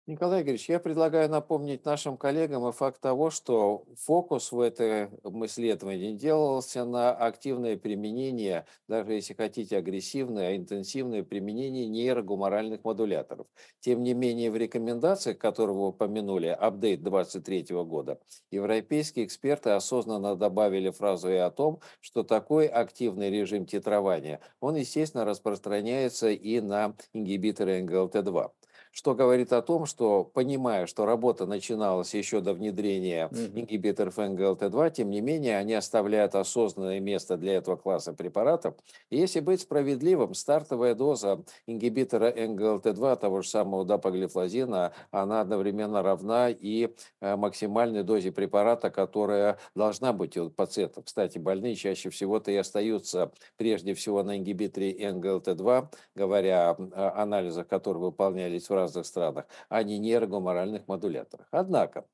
Николай 0.07 0.41
Игоревич, 0.41 0.67
я 0.67 0.79
предлагаю 0.79 1.29
напомнить 1.29 1.85
нашим 1.85 2.17
коллегам 2.17 2.67
и 2.67 2.71
факт 2.71 2.99
того, 2.99 3.29
что 3.29 3.85
фокус 4.03 4.51
в 4.51 4.59
этом 4.59 5.45
исследовании 5.45 6.13
делался 6.13 6.85
на 6.85 7.11
активное 7.11 7.77
применение, 7.77 8.65
даже 8.87 9.13
если 9.13 9.35
хотите 9.35 9.77
агрессивное, 9.77 10.49
а 10.49 10.55
интенсивное 10.57 11.21
применение 11.21 11.87
нейрогуморальных 11.87 12.83
модуляторов. 12.83 13.45
Тем 13.79 14.01
не 14.01 14.15
менее, 14.15 14.49
в 14.49 14.57
рекомендациях, 14.57 15.37
которые 15.37 15.77
вы 15.77 15.89
упомянули, 15.89 16.47
апдейт 16.47 17.03
23 17.03 17.67
года, 17.83 18.19
европейские 18.49 19.25
эксперты 19.25 19.69
осознанно 19.69 20.35
добавили 20.35 20.89
фразу 20.89 21.29
и 21.29 21.35
о 21.35 21.51
том, 21.51 21.79
что 21.99 22.23
такой 22.23 22.65
активный 22.65 23.29
режим 23.29 23.67
титрования, 23.67 24.39
он, 24.61 24.77
естественно, 24.77 25.25
распространяется 25.25 26.31
и 26.31 26.59
на 26.59 26.95
ингибиторы 27.13 27.83
НГЛТ-2 27.83 28.49
что 28.91 29.15
говорит 29.15 29.53
о 29.53 29.61
том, 29.61 29.85
что, 29.85 30.23
понимая, 30.23 30.85
что 30.85 31.05
работа 31.05 31.45
начиналась 31.45 32.13
еще 32.13 32.41
до 32.41 32.53
внедрения 32.53 33.29
Мгм. 33.31 33.61
ингибиторов 33.61 34.17
НГЛТ2, 34.17 34.91
тем 34.91 35.09
не 35.09 35.21
менее 35.21 35.57
они 35.57 35.73
оставляют 35.73 36.35
осознанное 36.35 36.99
место 36.99 37.37
для 37.37 37.53
этого 37.53 37.77
класса 37.77 38.13
препаратов. 38.13 38.75
И 39.09 39.17
если 39.17 39.39
быть 39.39 39.61
справедливым, 39.61 40.33
стартовая 40.33 40.93
доза 40.95 41.43
ингибитора 41.67 42.31
НГЛТ2, 42.31 43.15
того 43.17 43.41
же 43.41 43.49
самого 43.49 43.85
дапоглифлозина, 43.85 44.93
она 45.11 45.41
одновременно 45.41 46.03
равна 46.03 46.49
и 46.49 46.89
э, 47.21 47.35
максимальной 47.35 48.03
дозе 48.03 48.31
препарата, 48.31 48.89
которая 48.89 49.57
должна 49.75 50.13
быть 50.13 50.37
у 50.37 50.49
пациентов. 50.49 51.05
Кстати, 51.05 51.37
больные 51.37 51.75
чаще 51.75 52.09
всего-то 52.09 52.51
и 52.51 52.55
остаются 52.55 53.31
прежде 53.57 53.93
всего 53.93 54.21
на 54.23 54.37
ингибиторе 54.37 54.91
НГЛТ2, 55.11 55.87
говоря 56.15 56.71
о 56.71 57.21
анализах, 57.21 57.67
которые 57.67 58.01
выполнялись 58.03 58.69
в 58.69 58.73
разных 58.81 59.05
странах, 59.05 59.45
а 59.69 59.83
не 59.83 59.99
нейрогуморальных 59.99 60.87
модуляторах. 60.87 61.47
Однако, 61.51 62.05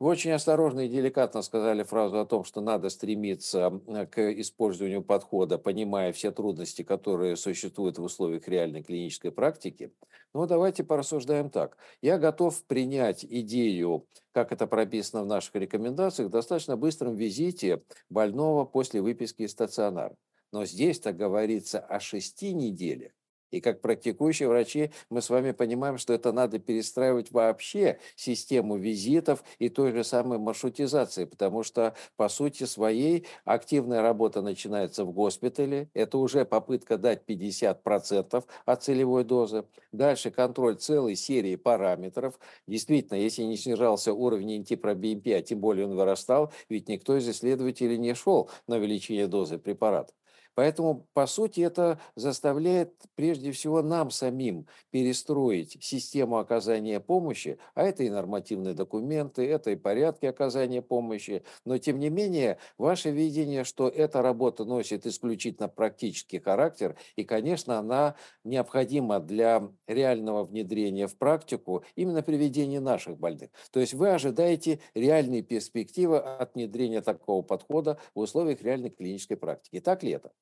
вы 0.00 0.08
очень 0.08 0.30
осторожно 0.30 0.80
и 0.80 0.88
деликатно 0.88 1.42
сказали 1.42 1.82
фразу 1.82 2.18
о 2.20 2.24
том, 2.24 2.42
что 2.42 2.62
надо 2.62 2.88
стремиться 2.88 3.70
к 4.10 4.32
использованию 4.40 5.02
подхода, 5.02 5.58
понимая 5.58 6.12
все 6.14 6.30
трудности, 6.30 6.82
которые 6.82 7.36
существуют 7.36 7.98
в 7.98 8.02
условиях 8.02 8.48
реальной 8.48 8.82
клинической 8.82 9.30
практики. 9.30 9.92
Но 10.32 10.46
давайте 10.46 10.84
порассуждаем 10.84 11.50
так. 11.50 11.76
Я 12.00 12.16
готов 12.16 12.64
принять 12.64 13.26
идею, 13.26 14.06
как 14.32 14.52
это 14.52 14.66
прописано 14.66 15.22
в 15.22 15.26
наших 15.26 15.54
рекомендациях, 15.56 16.30
достаточно 16.30 16.78
быстром 16.78 17.16
визите 17.16 17.82
больного 18.08 18.64
после 18.64 19.02
выписки 19.02 19.42
из 19.42 19.50
стационара. 19.50 20.16
Но 20.50 20.64
здесь-то 20.64 21.12
говорится 21.12 21.78
о 21.78 22.00
шести 22.00 22.54
неделях. 22.54 23.12
И 23.50 23.60
как 23.60 23.80
практикующие 23.80 24.48
врачи 24.48 24.90
мы 25.08 25.22
с 25.22 25.30
вами 25.30 25.52
понимаем, 25.52 25.98
что 25.98 26.12
это 26.12 26.32
надо 26.32 26.58
перестраивать 26.58 27.32
вообще 27.32 27.98
систему 28.16 28.76
визитов 28.76 29.42
и 29.58 29.68
той 29.68 29.92
же 29.92 30.04
самой 30.04 30.38
маршрутизации, 30.38 31.24
потому 31.24 31.62
что 31.62 31.94
по 32.16 32.28
сути 32.28 32.64
своей 32.64 33.26
активная 33.44 34.02
работа 34.02 34.42
начинается 34.42 35.04
в 35.04 35.12
госпитале, 35.12 35.88
это 35.94 36.18
уже 36.18 36.44
попытка 36.44 36.98
дать 36.98 37.22
50% 37.26 38.44
от 38.64 38.82
целевой 38.82 39.24
дозы. 39.24 39.64
Дальше 39.92 40.30
контроль 40.30 40.76
целой 40.76 41.16
серии 41.16 41.56
параметров. 41.56 42.38
Действительно, 42.66 43.18
если 43.18 43.42
не 43.42 43.56
снижался 43.56 44.12
уровень 44.12 44.60
НТ-ПроБНП, 44.62 45.28
а 45.38 45.42
тем 45.42 45.60
более 45.60 45.86
он 45.86 45.96
вырастал, 45.96 46.52
ведь 46.68 46.88
никто 46.88 47.16
из 47.16 47.28
исследователей 47.28 47.98
не 47.98 48.14
шел 48.14 48.50
на 48.66 48.76
увеличение 48.76 49.26
дозы 49.26 49.58
препарата. 49.58 50.12
Поэтому, 50.60 51.06
по 51.14 51.26
сути, 51.26 51.62
это 51.62 51.98
заставляет 52.16 52.92
прежде 53.14 53.50
всего 53.50 53.80
нам 53.80 54.10
самим 54.10 54.66
перестроить 54.90 55.82
систему 55.82 56.36
оказания 56.36 57.00
помощи, 57.00 57.56
а 57.74 57.84
это 57.84 58.02
и 58.02 58.10
нормативные 58.10 58.74
документы, 58.74 59.48
это 59.48 59.70
и 59.70 59.76
порядки 59.76 60.26
оказания 60.26 60.82
помощи. 60.82 61.44
Но, 61.64 61.78
тем 61.78 61.98
не 61.98 62.10
менее, 62.10 62.58
ваше 62.76 63.10
видение, 63.10 63.64
что 63.64 63.88
эта 63.88 64.20
работа 64.20 64.66
носит 64.66 65.06
исключительно 65.06 65.70
практический 65.70 66.40
характер, 66.40 66.94
и, 67.16 67.24
конечно, 67.24 67.78
она 67.78 68.16
необходима 68.44 69.18
для 69.18 69.62
реального 69.86 70.44
внедрения 70.44 71.06
в 71.06 71.16
практику 71.16 71.84
именно 71.96 72.20
при 72.20 72.36
ведении 72.36 72.76
наших 72.76 73.16
больных. 73.16 73.48
То 73.70 73.80
есть 73.80 73.94
вы 73.94 74.10
ожидаете 74.10 74.80
реальные 74.92 75.40
перспективы 75.40 76.18
от 76.18 76.54
внедрения 76.54 77.00
такого 77.00 77.40
подхода 77.40 77.98
в 78.14 78.18
условиях 78.18 78.60
реальной 78.60 78.90
клинической 78.90 79.38
практики. 79.38 79.80
Так 79.80 80.02
ли 80.02 80.10
это? 80.10 80.32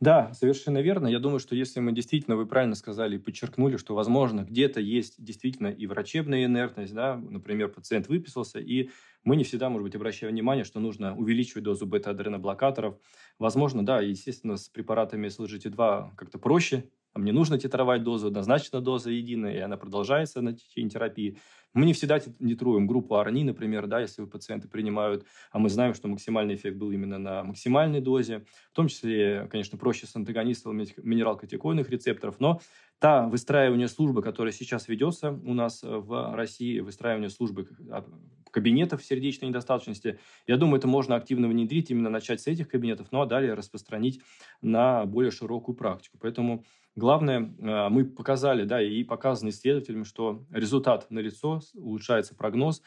Да, 0.00 0.32
совершенно 0.32 0.78
верно. 0.80 1.08
Я 1.08 1.18
думаю, 1.18 1.40
что 1.40 1.54
если 1.54 1.78
мы 1.80 1.92
действительно, 1.92 2.34
вы 2.36 2.46
правильно 2.46 2.74
сказали 2.74 3.16
и 3.16 3.18
подчеркнули, 3.18 3.76
что, 3.76 3.94
возможно, 3.94 4.40
где-то 4.48 4.80
есть 4.80 5.22
действительно 5.22 5.66
и 5.68 5.86
врачебная 5.86 6.46
инертность, 6.46 6.94
да, 6.94 7.16
например, 7.16 7.68
пациент 7.68 8.08
выписался, 8.08 8.60
и 8.60 8.88
мы 9.24 9.36
не 9.36 9.44
всегда, 9.44 9.68
может 9.68 9.84
быть, 9.84 9.94
обращаем 9.94 10.32
внимание, 10.32 10.64
что 10.64 10.80
нужно 10.80 11.14
увеличивать 11.14 11.64
дозу 11.64 11.84
бета-адреноблокаторов. 11.86 12.96
Возможно, 13.38 13.84
да, 13.84 14.00
естественно, 14.00 14.56
с 14.56 14.70
препаратами 14.70 15.28
SLGT2 15.28 16.12
как-то 16.16 16.38
проще, 16.38 16.88
нам 17.14 17.24
не 17.24 17.32
нужно 17.32 17.58
титровать 17.58 18.02
дозу, 18.02 18.28
однозначно 18.28 18.80
доза 18.80 19.10
единая, 19.10 19.54
и 19.54 19.58
она 19.58 19.76
продолжается 19.76 20.40
на 20.40 20.52
течение 20.52 20.90
терапии. 20.90 21.38
Мы 21.72 21.86
не 21.86 21.92
всегда 21.92 22.18
титруем 22.18 22.86
группу 22.86 23.14
АРНИ, 23.16 23.44
например, 23.44 23.86
да, 23.86 24.00
если 24.00 24.24
пациенты 24.24 24.68
принимают, 24.68 25.24
а 25.52 25.58
мы 25.58 25.68
знаем, 25.70 25.94
что 25.94 26.08
максимальный 26.08 26.54
эффект 26.54 26.76
был 26.76 26.90
именно 26.90 27.18
на 27.18 27.44
максимальной 27.44 28.00
дозе. 28.00 28.44
В 28.72 28.74
том 28.74 28.88
числе, 28.88 29.48
конечно, 29.50 29.78
проще 29.78 30.06
с 30.06 30.16
антагонистом 30.16 30.76
минералкотекойных 30.76 31.88
рецепторов, 31.90 32.36
но 32.40 32.60
та 32.98 33.28
выстраивание 33.28 33.88
службы, 33.88 34.22
которая 34.22 34.52
сейчас 34.52 34.88
ведется 34.88 35.30
у 35.30 35.54
нас 35.54 35.80
в 35.82 36.34
России, 36.34 36.80
выстраивание 36.80 37.30
службы 37.30 37.68
а, 37.88 38.04
кабинетов 38.50 39.04
сердечной 39.04 39.48
недостаточности, 39.48 40.18
я 40.46 40.56
думаю, 40.56 40.78
это 40.78 40.88
можно 40.88 41.14
активно 41.14 41.48
внедрить, 41.48 41.90
именно 41.90 42.10
начать 42.10 42.40
с 42.40 42.46
этих 42.46 42.68
кабинетов, 42.68 43.08
ну 43.10 43.22
а 43.22 43.26
далее 43.26 43.54
распространить 43.54 44.20
на 44.60 45.06
более 45.06 45.30
широкую 45.30 45.76
практику. 45.76 46.18
Поэтому 46.20 46.64
Главное, 46.96 47.54
а, 47.60 47.88
мы 47.88 48.04
показали, 48.04 48.64
да, 48.64 48.82
и 48.82 49.04
показано 49.04 49.50
исследователями, 49.50 50.04
что 50.04 50.44
результат 50.50 51.10
налицо, 51.10 51.60
улучшается 51.74 52.34
прогноз, 52.34 52.82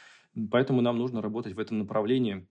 поэтому 0.52 0.82
нам 0.82 0.98
нужно 0.98 1.22
работать 1.22 1.54
в 1.54 1.60
этом 1.60 1.80
направлении, 1.80 2.48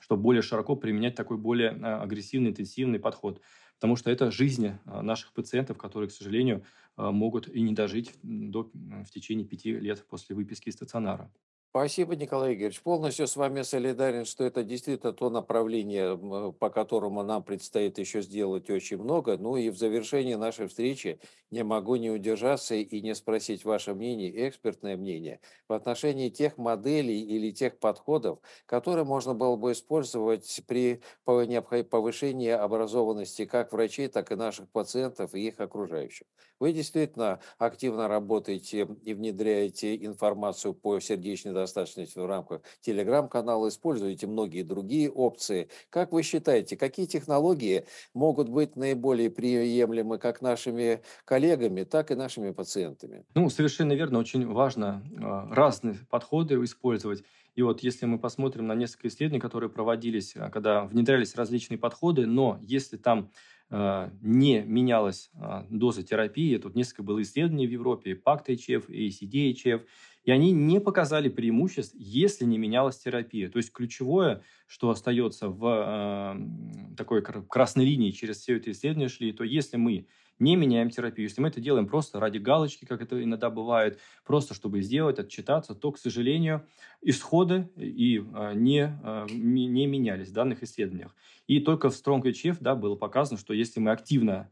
чтобы 0.00 0.22
более 0.22 0.42
широко 0.42 0.76
применять 0.76 1.14
такой 1.14 1.38
более 1.38 1.70
а, 1.70 2.02
агрессивный, 2.02 2.50
интенсивный 2.50 2.98
подход. 2.98 3.40
Потому 3.76 3.96
что 3.96 4.10
это 4.10 4.30
жизни 4.30 4.78
а, 4.84 5.02
наших 5.02 5.32
пациентов, 5.32 5.78
которые, 5.78 6.08
к 6.08 6.12
сожалению, 6.12 6.64
могут 6.96 7.48
и 7.48 7.62
не 7.62 7.72
дожить 7.72 8.12
до, 8.22 8.70
в 8.74 9.10
течение 9.10 9.46
пяти 9.46 9.72
лет 9.72 10.04
после 10.06 10.36
выписки 10.36 10.68
из 10.68 10.74
стационара. 10.74 11.32
Спасибо, 11.74 12.14
Николай 12.16 12.52
Игоревич. 12.52 12.82
Полностью 12.82 13.26
с 13.26 13.34
вами 13.34 13.62
солидарен, 13.62 14.26
что 14.26 14.44
это 14.44 14.62
действительно 14.62 15.14
то 15.14 15.30
направление, 15.30 16.18
по 16.52 16.68
которому 16.68 17.22
нам 17.22 17.42
предстоит 17.42 17.96
еще 17.96 18.20
сделать 18.20 18.68
очень 18.68 18.98
много. 18.98 19.38
Ну 19.38 19.56
и 19.56 19.70
в 19.70 19.78
завершении 19.78 20.34
нашей 20.34 20.66
встречи 20.68 21.18
не 21.50 21.64
могу 21.64 21.96
не 21.96 22.10
удержаться 22.10 22.74
и 22.74 23.00
не 23.00 23.14
спросить 23.14 23.64
ваше 23.64 23.94
мнение, 23.94 24.50
экспертное 24.50 24.98
мнение, 24.98 25.40
в 25.66 25.72
отношении 25.72 26.28
тех 26.28 26.58
моделей 26.58 27.22
или 27.22 27.50
тех 27.52 27.78
подходов, 27.78 28.40
которые 28.66 29.06
можно 29.06 29.32
было 29.34 29.56
бы 29.56 29.72
использовать 29.72 30.62
при 30.66 31.00
повышении 31.24 32.50
образованности 32.50 33.46
как 33.46 33.72
врачей, 33.72 34.08
так 34.08 34.30
и 34.30 34.34
наших 34.34 34.70
пациентов 34.70 35.34
и 35.34 35.48
их 35.48 35.58
окружающих. 35.58 36.26
Вы 36.60 36.74
действительно 36.74 37.40
активно 37.56 38.08
работаете 38.08 38.86
и 39.02 39.14
внедряете 39.14 39.96
информацию 39.96 40.74
по 40.74 41.00
сердечной 41.00 41.52
достаточности 41.62 42.18
в 42.18 42.26
рамках 42.26 42.62
телеграм-канала, 42.80 43.68
используете 43.68 44.26
многие 44.26 44.62
другие 44.62 45.10
опции. 45.10 45.68
Как 45.90 46.12
вы 46.12 46.22
считаете, 46.22 46.76
какие 46.76 47.06
технологии 47.06 47.86
могут 48.14 48.48
быть 48.48 48.76
наиболее 48.76 49.30
приемлемы 49.30 50.18
как 50.18 50.42
нашими 50.42 51.02
коллегами, 51.24 51.84
так 51.84 52.10
и 52.10 52.14
нашими 52.14 52.50
пациентами? 52.50 53.24
Ну, 53.34 53.48
совершенно 53.50 53.92
верно. 53.92 54.18
Очень 54.18 54.46
важно 54.46 55.02
э, 55.10 55.54
разные 55.54 55.96
подходы 56.10 56.62
использовать. 56.64 57.24
И 57.54 57.62
вот 57.62 57.80
если 57.80 58.06
мы 58.06 58.18
посмотрим 58.18 58.66
на 58.66 58.74
несколько 58.74 59.08
исследований, 59.08 59.40
которые 59.40 59.70
проводились, 59.70 60.34
а, 60.36 60.50
когда 60.50 60.84
внедрялись 60.84 61.34
различные 61.34 61.78
подходы, 61.78 62.26
но 62.26 62.58
если 62.62 62.96
там 62.96 63.30
а, 63.74 64.10
не 64.20 64.60
менялась 64.60 65.30
а, 65.34 65.66
доза 65.70 66.02
терапии. 66.02 66.58
Тут 66.58 66.74
несколько 66.74 67.02
было 67.02 67.22
исследований 67.22 67.66
в 67.66 67.70
Европе, 67.70 68.12
PACT-HF 68.12 68.92
и 68.92 69.08
ACD-HF, 69.08 69.86
и 70.24 70.30
они 70.30 70.52
не 70.52 70.80
показали 70.80 71.28
преимуществ, 71.28 71.94
если 71.98 72.44
не 72.44 72.58
менялась 72.58 72.98
терапия. 72.98 73.48
То 73.50 73.58
есть 73.58 73.72
ключевое, 73.72 74.42
что 74.66 74.90
остается 74.90 75.48
в 75.48 75.64
э, 75.66 76.96
такой 76.96 77.22
красной 77.22 77.84
линии 77.84 78.10
через 78.10 78.38
все 78.38 78.56
это 78.56 78.70
исследование 78.70 79.08
шли, 79.08 79.32
то 79.32 79.44
если 79.44 79.76
мы 79.76 80.06
не 80.42 80.56
меняем 80.56 80.90
терапию. 80.90 81.28
Если 81.28 81.40
мы 81.40 81.48
это 81.48 81.60
делаем 81.60 81.86
просто 81.86 82.18
ради 82.18 82.38
галочки, 82.38 82.84
как 82.84 83.00
это 83.00 83.22
иногда 83.22 83.48
бывает, 83.48 84.00
просто 84.24 84.54
чтобы 84.54 84.82
сделать, 84.82 85.18
отчитаться, 85.18 85.74
то, 85.74 85.92
к 85.92 85.98
сожалению, 85.98 86.66
исходы 87.00 87.70
и 87.76 88.24
а, 88.34 88.52
не, 88.52 88.98
а, 89.02 89.26
не 89.30 89.86
менялись 89.86 90.28
в 90.28 90.32
данных 90.32 90.62
исследованиях. 90.62 91.14
И 91.46 91.60
только 91.60 91.90
в 91.90 91.94
Strong 91.94 92.22
HF 92.22 92.56
да, 92.60 92.74
было 92.74 92.96
показано, 92.96 93.38
что 93.38 93.54
если 93.54 93.78
мы 93.78 93.92
активно 93.92 94.50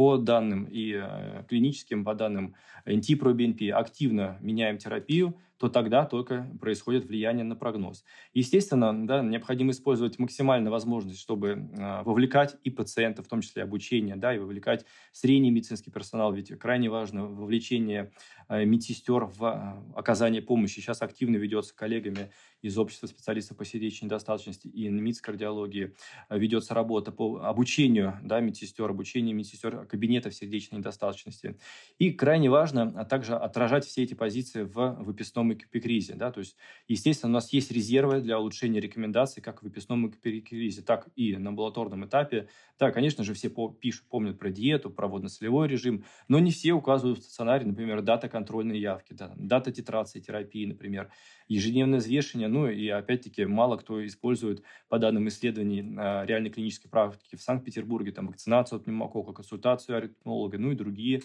по 0.00 0.16
данным 0.16 0.64
и 0.64 0.94
э, 0.94 1.44
клиническим, 1.46 2.06
по 2.06 2.14
данным 2.14 2.54
НТ-ПроБНП 2.86 3.70
активно 3.74 4.38
меняем 4.40 4.78
терапию, 4.78 5.38
то 5.60 5.68
тогда 5.68 6.06
только 6.06 6.50
происходит 6.58 7.04
влияние 7.04 7.44
на 7.44 7.54
прогноз. 7.54 8.02
Естественно, 8.32 9.06
да, 9.06 9.20
необходимо 9.20 9.72
использовать 9.72 10.18
максимально 10.18 10.70
возможность, 10.70 11.20
чтобы 11.20 11.48
э, 11.50 12.02
вовлекать 12.02 12.56
и 12.64 12.70
пациентов, 12.70 13.26
в 13.26 13.28
том 13.28 13.42
числе 13.42 13.62
обучение, 13.62 14.16
да, 14.16 14.34
и 14.34 14.38
вовлекать 14.38 14.86
средний 15.12 15.50
медицинский 15.50 15.90
персонал, 15.90 16.32
ведь 16.32 16.58
крайне 16.58 16.88
важно 16.88 17.26
вовлечение 17.26 18.10
э, 18.48 18.64
медсестер 18.64 19.26
в 19.26 19.44
э, 19.44 19.98
оказание 19.98 20.40
помощи. 20.40 20.80
Сейчас 20.80 21.02
активно 21.02 21.36
ведется 21.36 21.76
коллегами 21.76 22.30
из 22.62 22.78
общества 22.78 23.06
специалистов 23.06 23.58
по 23.58 23.66
сердечной 23.66 24.06
недостаточности 24.06 24.66
и 24.66 24.88
НМИЦ 24.88 25.20
кардиологии, 25.20 25.94
ведется 26.30 26.72
работа 26.72 27.12
по 27.12 27.38
обучению 27.42 28.18
да, 28.22 28.40
медсестер, 28.40 28.88
обучению 28.88 29.36
медсестер 29.36 29.84
кабинетов 29.84 30.34
сердечной 30.34 30.78
недостаточности. 30.78 31.58
И 31.98 32.12
крайне 32.12 32.48
важно 32.48 32.94
а 32.96 33.04
также 33.04 33.34
отражать 33.36 33.84
все 33.84 34.02
эти 34.02 34.14
позиции 34.14 34.62
в 34.62 34.96
выписном 35.00 35.49
эпикризе. 35.54 36.14
Да? 36.14 36.30
То 36.30 36.40
есть, 36.40 36.56
естественно, 36.88 37.30
у 37.30 37.34
нас 37.34 37.52
есть 37.52 37.70
резервы 37.70 38.20
для 38.20 38.38
улучшения 38.38 38.80
рекомендаций 38.80 39.42
как 39.42 39.60
в 39.60 39.64
выпускном 39.64 40.08
эпикризе, 40.08 40.82
так 40.82 41.08
и 41.16 41.36
на 41.36 41.50
амбулаторном 41.50 42.06
этапе. 42.06 42.48
Да, 42.78 42.90
конечно 42.90 43.24
же, 43.24 43.34
все 43.34 43.50
пишут, 43.50 44.06
помнят 44.08 44.38
про 44.38 44.50
диету, 44.50 44.90
про 44.90 45.06
водно-солевой 45.08 45.68
режим, 45.68 46.04
но 46.28 46.38
не 46.38 46.50
все 46.50 46.72
указывают 46.72 47.18
в 47.18 47.22
стационаре, 47.22 47.66
например, 47.66 48.02
дата 48.02 48.28
контрольной 48.28 48.78
явки, 48.78 49.12
да, 49.12 49.32
дата 49.36 49.72
титрации 49.72 50.20
терапии, 50.20 50.66
например, 50.66 51.10
ежедневное 51.50 51.98
взвешивание, 51.98 52.48
ну 52.48 52.68
и 52.68 52.88
опять-таки 52.88 53.44
мало 53.44 53.76
кто 53.76 54.06
использует 54.06 54.62
по 54.88 54.98
данным 55.00 55.26
исследований 55.28 55.84
а, 55.98 56.24
реальной 56.24 56.50
клинической 56.50 56.88
практики 56.88 57.34
в 57.34 57.42
Санкт-Петербурге, 57.42 58.12
там 58.12 58.28
вакцинацию 58.28 58.78
от 58.78 58.84
пневмокока, 58.84 59.32
консультацию 59.32 59.98
аритмолога, 59.98 60.58
ну 60.58 60.70
и 60.70 60.76
другие, 60.76 61.22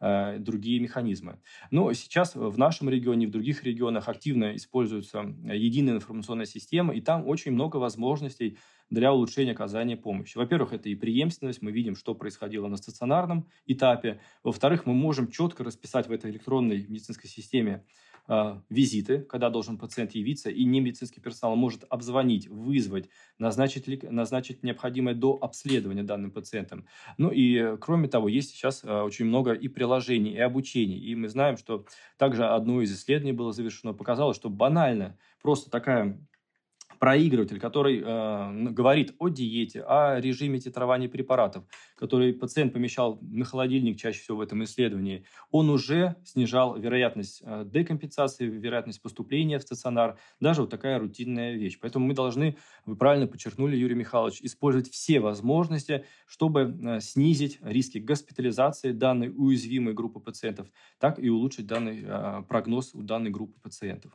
э, 0.00 0.38
другие 0.40 0.80
механизмы. 0.80 1.38
Но 1.70 1.92
сейчас 1.92 2.34
в 2.34 2.58
нашем 2.58 2.90
регионе, 2.90 3.28
в 3.28 3.30
других 3.30 3.62
регионах 3.62 4.08
активно 4.08 4.56
используется 4.56 5.20
единая 5.44 5.94
информационная 5.94 6.46
система, 6.46 6.92
и 6.94 7.00
там 7.00 7.26
очень 7.28 7.52
много 7.52 7.76
возможностей 7.76 8.58
для 8.90 9.12
улучшения 9.12 9.52
оказания 9.52 9.96
помощи. 9.96 10.36
Во-первых, 10.36 10.72
это 10.72 10.88
и 10.88 10.96
преемственность, 10.96 11.62
мы 11.62 11.70
видим, 11.70 11.94
что 11.94 12.14
происходило 12.14 12.66
на 12.66 12.78
стационарном 12.78 13.46
этапе. 13.66 14.20
Во-вторых, 14.42 14.86
мы 14.86 14.94
можем 14.94 15.30
четко 15.30 15.62
расписать 15.62 16.08
в 16.08 16.12
этой 16.12 16.30
электронной 16.30 16.84
медицинской 16.88 17.28
системе 17.28 17.84
визиты, 18.68 19.20
когда 19.20 19.48
должен 19.48 19.78
пациент 19.78 20.12
явиться, 20.12 20.50
и 20.50 20.64
не 20.64 20.80
медицинский 20.80 21.20
персонал 21.20 21.56
может 21.56 21.84
обзвонить, 21.88 22.48
вызвать, 22.48 23.08
назначить, 23.38 24.02
назначить 24.02 24.62
необходимое 24.62 25.14
до 25.14 25.38
обследования 25.40 26.02
данным 26.02 26.30
пациентом. 26.30 26.86
Ну 27.16 27.30
и, 27.30 27.76
кроме 27.78 28.08
того, 28.08 28.28
есть 28.28 28.50
сейчас 28.50 28.84
э, 28.84 29.00
очень 29.00 29.24
много 29.24 29.52
и 29.52 29.68
приложений, 29.68 30.34
и 30.34 30.40
обучений. 30.40 30.98
И 30.98 31.14
мы 31.14 31.28
знаем, 31.28 31.56
что 31.56 31.86
также 32.18 32.46
одно 32.46 32.82
из 32.82 32.94
исследований 32.94 33.32
было 33.32 33.52
завершено, 33.52 33.94
показало, 33.94 34.34
что 34.34 34.50
банально 34.50 35.16
просто 35.40 35.70
такая 35.70 36.18
проигрыватель, 36.98 37.60
который 37.60 38.02
э, 38.04 38.70
говорит 38.70 39.14
о 39.18 39.28
диете, 39.28 39.82
о 39.82 40.20
режиме 40.20 40.58
титрования 40.58 41.08
препаратов, 41.08 41.64
который 41.96 42.32
пациент 42.32 42.72
помещал 42.72 43.18
на 43.22 43.44
холодильник 43.44 43.98
чаще 43.98 44.20
всего 44.20 44.38
в 44.38 44.40
этом 44.40 44.64
исследовании, 44.64 45.24
он 45.50 45.70
уже 45.70 46.16
снижал 46.24 46.78
вероятность 46.78 47.42
э, 47.44 47.64
декомпенсации, 47.66 48.46
вероятность 48.46 49.00
поступления 49.02 49.58
в 49.58 49.62
стационар, 49.62 50.18
даже 50.40 50.62
вот 50.62 50.70
такая 50.70 50.98
рутинная 50.98 51.54
вещь. 51.54 51.78
Поэтому 51.80 52.06
мы 52.06 52.14
должны, 52.14 52.56
вы 52.84 52.96
правильно 52.96 53.26
подчеркнули, 53.26 53.76
Юрий 53.76 53.94
Михайлович, 53.94 54.40
использовать 54.42 54.90
все 54.90 55.20
возможности, 55.20 56.04
чтобы 56.26 56.76
э, 56.82 57.00
снизить 57.00 57.58
риски 57.62 57.98
госпитализации 57.98 58.92
данной 58.92 59.32
уязвимой 59.34 59.94
группы 59.94 60.20
пациентов, 60.20 60.68
так 60.98 61.18
и 61.18 61.28
улучшить 61.28 61.66
данный 61.66 62.04
э, 62.04 62.42
прогноз 62.48 62.94
у 62.94 63.02
данной 63.02 63.30
группы 63.30 63.58
пациентов. 63.60 64.12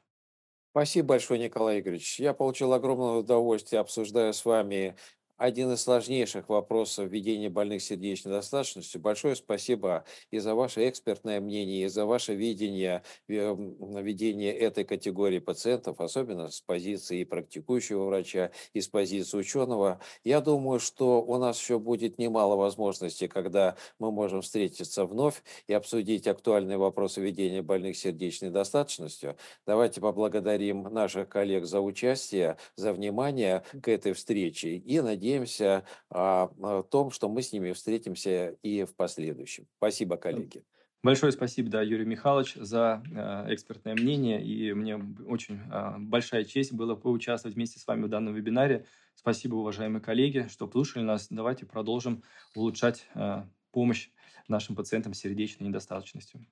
Спасибо 0.73 1.09
большое, 1.09 1.39
Николай 1.39 1.81
Игоревич. 1.81 2.19
Я 2.19 2.33
получил 2.33 2.73
огромное 2.73 3.19
удовольствие, 3.19 3.79
обсуждая 3.79 4.33
с 4.33 4.43
вами 4.43 4.95
один 5.43 5.73
из 5.73 5.82
сложнейших 5.82 6.47
вопросов 6.47 7.10
ведения 7.10 7.49
больных 7.49 7.82
сердечной 7.82 8.32
недостаточностью. 8.32 9.01
Большое 9.01 9.36
спасибо 9.36 10.06
и 10.32 10.39
за 10.39 10.56
ваше 10.56 10.88
экспертное 10.88 11.41
мнение, 11.41 11.84
и 11.84 11.88
за 11.89 12.06
ваше 12.06 12.34
видение 12.34 13.03
э, 13.27 13.53
ведения 14.01 14.53
этой 14.53 14.86
категории 14.86 15.39
пациентов, 15.39 15.99
особенно 15.99 16.47
с 16.47 16.62
позиции 16.62 17.25
практикующего 17.25 18.06
врача, 18.06 18.51
и 18.71 18.79
с 18.79 18.88
позиции 18.88 19.36
ученого. 19.36 19.99
Я 20.23 20.39
думаю, 20.39 20.79
что 20.79 21.21
у 21.21 21.38
нас 21.38 21.60
еще 21.60 21.77
будет 21.77 22.17
немало 22.19 22.56
возможностей, 22.56 23.27
когда 23.27 23.75
мы 23.99 24.13
можем 24.13 24.43
встретиться 24.43 25.06
вновь 25.06 25.43
и 25.67 25.73
обсудить 25.73 26.25
актуальные 26.25 26.77
вопросы 26.77 27.19
ведения 27.19 27.62
больных 27.62 27.97
сердечной 27.97 28.47
недостаточностью. 28.47 29.36
Давайте 29.67 29.99
поблагодарим 29.99 30.84
наших 30.84 31.27
коллег 31.27 31.65
за 31.65 31.82
участие, 31.82 32.56
за 32.77 32.93
внимание 32.93 33.65
к 33.82 33.89
этой 33.89 34.13
встрече 34.13 34.77
и 34.77 35.01
надеемся, 35.01 35.33
надеемся 35.34 35.84
а, 36.10 36.50
о 36.62 36.84
том, 36.84 37.12
что 37.12 37.30
мы 37.30 37.41
с 37.41 37.52
ними 37.52 37.72
встретимся 37.72 38.56
и 38.62 38.84
в 38.84 38.96
последующем. 38.96 39.67
Спасибо, 39.78 40.17
коллеги. 40.17 40.63
Большое 41.02 41.34
спасибо, 41.34 41.69
да, 41.69 41.82
Юрий 41.82 42.06
Михайлович, 42.06 42.54
за 42.56 43.04
э, 43.12 43.54
экспертное 43.54 43.93
мнение. 43.93 44.41
И 44.41 44.72
мне 44.72 44.96
очень 45.28 45.60
э, 45.69 45.96
большая 45.98 46.46
честь 46.46 46.72
было 46.72 46.96
поучаствовать 46.96 47.56
вместе 47.56 47.78
с 47.78 47.86
вами 47.86 48.06
в 48.06 48.08
данном 48.08 48.34
вебинаре. 48.34 48.86
Спасибо, 49.13 49.56
уважаемые 49.56 50.02
коллеги, 50.02 50.48
что 50.50 50.69
слушали 50.72 51.04
нас. 51.04 51.28
Давайте 51.30 51.65
продолжим 51.65 52.24
улучшать 52.56 53.06
э, 53.15 53.43
помощь 53.72 54.12
нашим 54.48 54.78
пациентам 54.78 55.13
с 55.13 55.19
сердечной 55.19 55.67
недостаточностью. 55.67 56.46